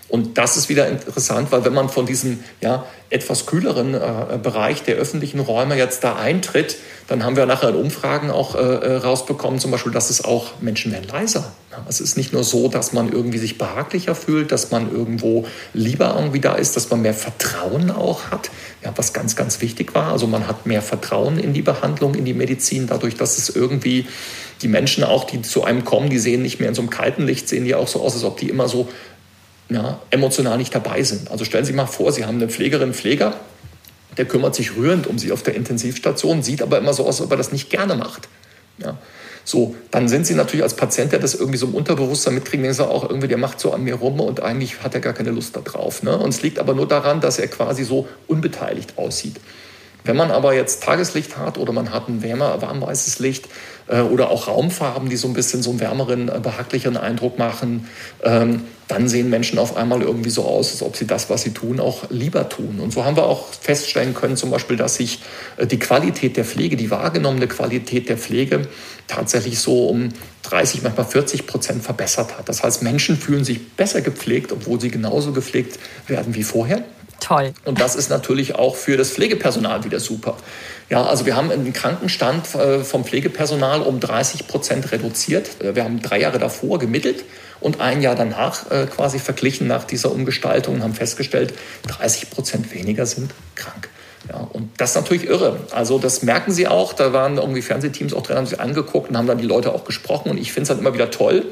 [0.08, 4.82] Und das ist wieder interessant, weil wenn man von diesem ja, etwas kühleren äh, Bereich
[4.82, 6.76] der öffentlichen Räume jetzt da eintritt,
[7.08, 10.60] dann haben wir nachher in Umfragen auch äh, äh rausbekommen, zum Beispiel, dass es auch
[10.60, 11.52] Menschen werden leiser.
[11.88, 16.14] Es ist nicht nur so, dass man irgendwie sich behaglicher fühlt, dass man irgendwo lieber
[16.16, 18.50] irgendwie da ist, dass man mehr Vertrauen auch hat,
[18.84, 20.12] ja, was ganz, ganz wichtig war.
[20.12, 24.06] Also man hat mehr Vertrauen in die Behandlung, in die Medizin, dadurch, dass es irgendwie
[24.62, 27.26] die Menschen auch, die zu einem kommen, die sehen nicht mehr in so einem kalten
[27.26, 28.88] Licht, sehen die auch so aus, als ob die immer so
[29.68, 31.30] ja, emotional nicht dabei sind.
[31.30, 33.34] Also stellen Sie sich mal vor, Sie haben eine Pflegerin, Pfleger,
[34.16, 37.26] der kümmert sich rührend um Sie auf der Intensivstation, sieht aber immer so aus, als
[37.26, 38.28] ob er das nicht gerne macht.
[38.78, 38.98] Ja.
[39.46, 42.76] So, dann sind Sie natürlich als Patient, der das irgendwie so im Unterbewusstsein mitkriegen, denken
[42.76, 45.30] Sie auch irgendwie, der macht so an mir rum und eigentlich hat er gar keine
[45.30, 46.02] Lust darauf.
[46.02, 46.16] Ne?
[46.16, 49.36] Und es liegt aber nur daran, dass er quasi so unbeteiligt aussieht.
[50.04, 53.48] Wenn man aber jetzt Tageslicht hat oder man hat ein wärmer, warmweißes Licht
[53.92, 57.88] oder auch Raumfarben, die so ein bisschen so einen wärmeren, äh, behaglicheren Eindruck machen,
[58.22, 61.52] ähm, dann sehen Menschen auf einmal irgendwie so aus, als ob sie das, was sie
[61.52, 62.80] tun, auch lieber tun.
[62.80, 65.20] Und so haben wir auch feststellen können, zum Beispiel, dass sich
[65.56, 68.68] äh, die Qualität der Pflege, die wahrgenommene Qualität der Pflege
[69.06, 70.10] tatsächlich so um
[70.42, 72.48] 30, manchmal 40 Prozent verbessert hat.
[72.48, 76.84] Das heißt, Menschen fühlen sich besser gepflegt, obwohl sie genauso gepflegt werden wie vorher.
[77.24, 77.54] Toll.
[77.64, 80.36] Und das ist natürlich auch für das Pflegepersonal wieder super.
[80.90, 85.62] Ja, also wir haben den Krankenstand äh, vom Pflegepersonal um 30 Prozent reduziert.
[85.62, 87.24] Äh, wir haben drei Jahre davor gemittelt
[87.60, 91.54] und ein Jahr danach äh, quasi verglichen nach dieser Umgestaltung und haben festgestellt,
[91.86, 93.88] 30 Prozent weniger sind krank.
[94.28, 95.60] Ja, und das ist natürlich irre.
[95.70, 96.92] Also das merken sie auch.
[96.92, 99.86] Da waren irgendwie Fernsehteams auch drin, haben sie angeguckt und haben dann die Leute auch
[99.86, 100.30] gesprochen.
[100.30, 101.46] Und ich finde es halt immer wieder toll,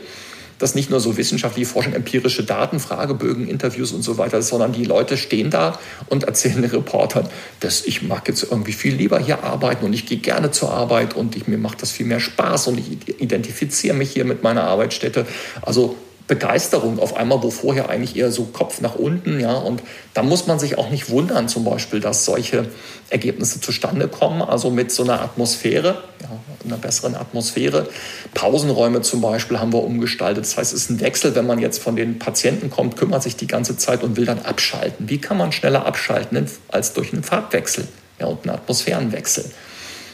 [0.63, 4.85] dass nicht nur so wissenschaftliche Forschung, empirische Daten, Fragebögen, Interviews und so weiter, sondern die
[4.85, 7.29] Leute stehen da und erzählen den Reportern,
[7.61, 11.15] dass ich mag jetzt irgendwie viel lieber hier arbeiten und ich gehe gerne zur Arbeit
[11.15, 14.65] und ich, mir macht das viel mehr Spaß und ich identifiziere mich hier mit meiner
[14.65, 15.27] Arbeitsstätte.
[15.63, 15.97] Also
[16.27, 19.83] Begeisterung auf einmal, wo vorher eigentlich eher so Kopf nach unten, ja, und
[20.15, 22.67] da muss man sich auch nicht wundern, zum Beispiel, dass solche
[23.11, 26.29] Ergebnisse zustande kommen, also mit so einer Atmosphäre, ja,
[26.65, 27.89] einer besseren Atmosphäre.
[28.35, 30.45] Pausenräume zum Beispiel haben wir umgestaltet.
[30.45, 33.37] Das heißt, es ist ein Wechsel, wenn man jetzt von den Patienten kommt, kümmert sich
[33.37, 35.09] die ganze Zeit und will dann abschalten.
[35.09, 37.89] Wie kann man schneller abschalten als durch einen Farbwechsel
[38.21, 39.45] ja, und einen Atmosphärenwechsel?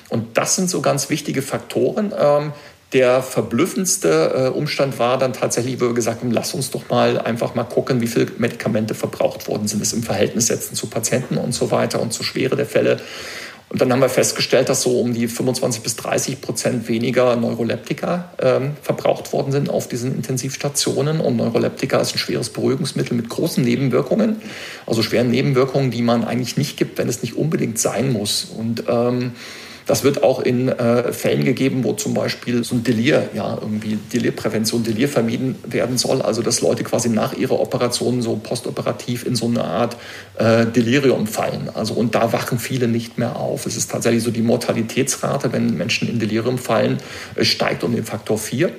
[0.09, 2.53] Und das sind so ganz wichtige Faktoren, ähm,
[2.93, 7.21] der verblüffendste äh, Umstand war dann tatsächlich, wo wir gesagt haben, lass uns doch mal
[7.21, 11.37] einfach mal gucken, wie viele Medikamente verbraucht worden sind, es im Verhältnis setzen zu Patienten
[11.37, 12.99] und so weiter und zur Schwere der Fälle.
[13.71, 18.33] Und dann haben wir festgestellt, dass so um die 25 bis 30 Prozent weniger Neuroleptika
[18.39, 21.21] ähm, verbraucht worden sind auf diesen Intensivstationen.
[21.21, 24.41] Und Neuroleptika ist ein schweres Beruhigungsmittel mit großen Nebenwirkungen,
[24.87, 28.45] also schweren Nebenwirkungen, die man eigentlich nicht gibt, wenn es nicht unbedingt sein muss.
[28.45, 29.33] Und ähm,
[29.89, 33.99] das wird auch in äh, Fällen gegeben, wo zum Beispiel so ein Delir, ja, irgendwie
[34.13, 36.21] Delirprävention, Delir vermieden werden soll.
[36.21, 39.97] Also, dass Leute quasi nach ihrer Operation so postoperativ in so eine Art
[40.37, 41.71] äh, Delirium fallen.
[41.73, 43.65] Also, und da wachen viele nicht mehr auf.
[43.65, 46.99] Es ist tatsächlich so, die Mortalitätsrate, wenn Menschen in Delirium fallen,
[47.35, 48.71] äh, steigt um den Faktor 4.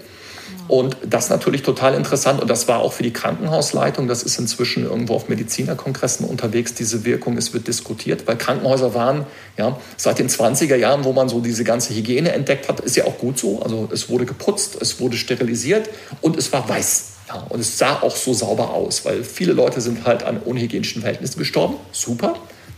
[0.69, 2.39] Und das ist natürlich total interessant.
[2.39, 4.07] Und das war auch für die Krankenhausleitung.
[4.07, 7.37] Das ist inzwischen irgendwo auf Medizinerkongressen unterwegs, diese Wirkung.
[7.37, 9.25] Es wird diskutiert, weil Krankenhäuser waren
[9.57, 13.05] ja, seit den 20er Jahren, wo man so diese ganze Hygiene entdeckt hat, ist ja
[13.05, 13.63] auch gut so.
[13.63, 15.89] Also es wurde geputzt, es wurde sterilisiert
[16.21, 17.05] und es war weiß.
[17.29, 21.01] Ja, und es sah auch so sauber aus, weil viele Leute sind halt an unhygienischen
[21.01, 21.77] Verhältnissen gestorben.
[21.91, 22.35] Super,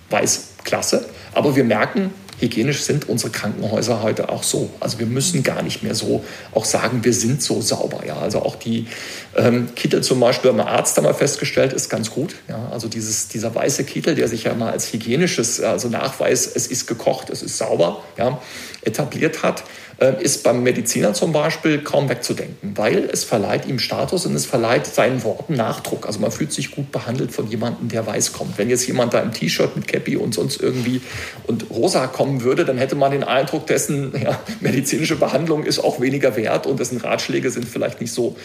[0.10, 1.10] weiß, klasse.
[1.34, 4.70] Aber wir merken, hygienisch sind unsere Krankenhäuser heute auch so.
[4.80, 6.24] Also wir müssen gar nicht mehr so
[6.54, 8.06] auch sagen, wir sind so sauber.
[8.06, 8.88] Ja, also auch die
[9.36, 12.36] ähm, Kittel zum Beispiel, haben wir Arzt festgestellt, ist ganz gut.
[12.50, 16.68] Ja, also dieses, dieser weiße Kittel, der sich ja mal als hygienisches, also Nachweis, es
[16.68, 18.42] ist gekocht, es ist sauber, ja,
[18.84, 19.64] etabliert hat,
[20.08, 24.88] ist beim Mediziner zum Beispiel kaum wegzudenken, weil es verleiht ihm Status und es verleiht
[24.88, 26.08] seinen Worten Nachdruck.
[26.08, 28.58] Also man fühlt sich gut behandelt von jemandem, der weiß kommt.
[28.58, 31.02] Wenn jetzt jemand da im T-Shirt mit Cappy und sonst irgendwie
[31.46, 36.02] und rosa kommen würde, dann hätte man den Eindruck, dessen ja, medizinische Behandlung ist auch
[36.02, 38.36] weniger wert und dessen Ratschläge sind vielleicht nicht so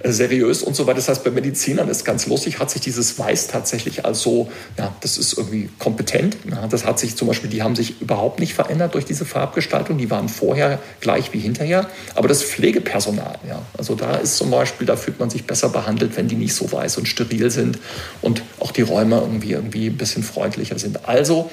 [0.00, 0.96] äh, seriös und so weiter.
[0.96, 4.94] Das heißt, bei Medizinern ist ganz lustig, hat sich dieses Weiß tatsächlich als so, ja,
[5.00, 6.36] das ist irgendwie kompetent.
[6.50, 9.96] Ja, das hat sich zum Beispiel, die haben sich überhaupt nicht verändert durch diese Farbgestaltung.
[9.96, 11.88] Die waren vorher gleich wie hinterher.
[12.16, 16.16] Aber das Pflegepersonal, ja, also da ist zum Beispiel, da fühlt man sich besser behandelt,
[16.16, 17.78] wenn die nicht so weiß und steril sind
[18.22, 21.08] und auch die Räume irgendwie, irgendwie ein bisschen freundlicher sind.
[21.08, 21.48] Also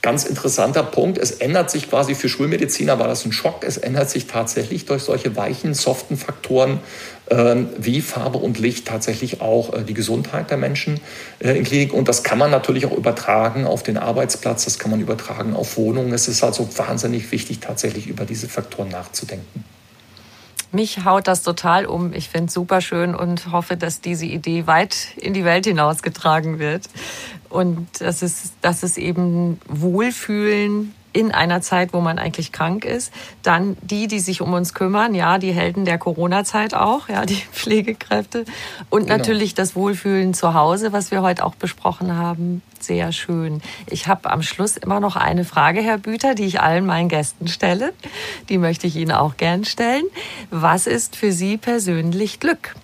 [0.00, 1.18] ganz interessanter Punkt.
[1.18, 3.64] Es ändert sich quasi für Schulmediziner, war das ein Schock.
[3.64, 6.78] Es ändert sich tatsächlich durch solche weichen, soften Faktoren
[7.28, 11.00] wie Farbe und Licht tatsächlich auch äh, die Gesundheit der Menschen
[11.38, 11.92] äh, in Klinik.
[11.92, 15.76] Und das kann man natürlich auch übertragen auf den Arbeitsplatz, das kann man übertragen auf
[15.76, 16.12] Wohnungen.
[16.12, 19.64] Es ist also wahnsinnig wichtig, tatsächlich über diese Faktoren nachzudenken.
[20.70, 22.12] Mich haut das total um.
[22.12, 26.58] Ich finde es super schön und hoffe, dass diese Idee weit in die Welt hinausgetragen
[26.58, 26.88] wird.
[27.48, 33.12] Und dass es, dass es eben Wohlfühlen in einer Zeit, wo man eigentlich krank ist.
[33.42, 37.36] Dann die, die sich um uns kümmern, ja, die Helden der Corona-Zeit auch, ja, die
[37.52, 38.44] Pflegekräfte.
[38.90, 39.16] Und genau.
[39.16, 42.62] natürlich das Wohlfühlen zu Hause, was wir heute auch besprochen haben.
[42.80, 43.62] Sehr schön.
[43.86, 47.48] Ich habe am Schluss immer noch eine Frage, Herr Büter, die ich allen meinen Gästen
[47.48, 47.94] stelle.
[48.48, 50.04] Die möchte ich Ihnen auch gern stellen.
[50.50, 52.74] Was ist für Sie persönlich Glück?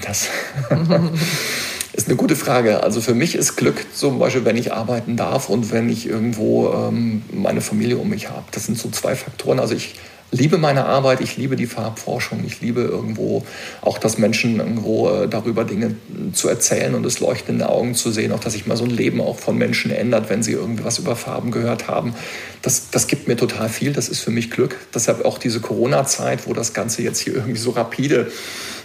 [0.00, 0.28] Das
[1.94, 2.82] ist eine gute Frage.
[2.82, 6.72] Also für mich ist Glück zum Beispiel, wenn ich arbeiten darf und wenn ich irgendwo
[6.72, 8.44] ähm, meine Familie um mich habe.
[8.50, 9.60] Das sind so zwei Faktoren.
[9.60, 9.94] Also ich
[10.32, 13.44] liebe meine Arbeit, ich liebe die Farbforschung, ich liebe irgendwo
[13.80, 15.94] auch, dass Menschen irgendwo äh, darüber Dinge
[16.32, 19.20] zu erzählen und es leuchten Augen zu sehen, auch dass sich mal so ein Leben
[19.20, 22.14] auch von Menschen ändert, wenn sie irgendwie was über Farben gehört haben.
[22.62, 24.76] Das, das gibt mir total viel, das ist für mich Glück.
[24.92, 28.32] Deshalb auch diese Corona-Zeit, wo das Ganze jetzt hier irgendwie so rapide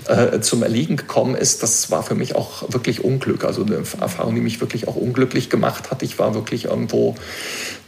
[0.08, 3.46] äh, zum Erliegen gekommen ist, das war für mich auch wirklich Unglück.
[3.46, 6.02] Also eine Erfahrung, die mich wirklich auch unglücklich gemacht hat.
[6.02, 7.16] Ich war wirklich irgendwo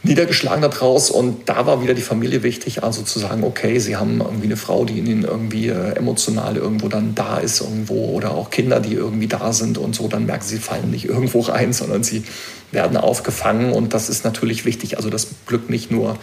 [0.04, 4.20] niedergeschlagen daraus und da war wieder die Familie wichtig, also zu sagen, okay, sie haben
[4.20, 8.50] irgendwie eine Frau, die ihnen irgendwie äh, emotional irgendwo dann da ist irgendwo oder auch
[8.50, 11.72] Kinder, die irgendwie da sind und so, dann merken sie, sie fallen nicht irgendwo rein,
[11.72, 12.24] sondern sie
[12.72, 14.96] werden aufgefangen und das ist natürlich wichtig.
[14.96, 16.16] Also dass Glück nicht nur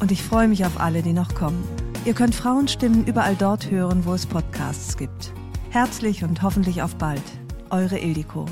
[0.00, 1.66] Und ich freue mich auf alle, die noch kommen.
[2.04, 5.32] Ihr könnt Frauenstimmen überall dort hören, wo es Podcasts gibt.
[5.70, 7.22] Herzlich und hoffentlich auf bald.
[7.70, 8.46] Eure Ildiko.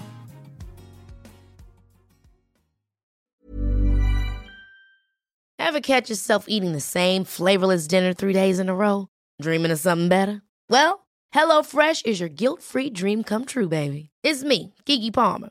[5.58, 9.08] Ever catch yourself eating the same flavorless dinner three days in a row?
[9.40, 10.42] Dreaming of something better?
[10.70, 14.10] Well, HelloFresh is your guilt-free dream come true, baby.
[14.22, 15.50] It's me, Kiki Palmer.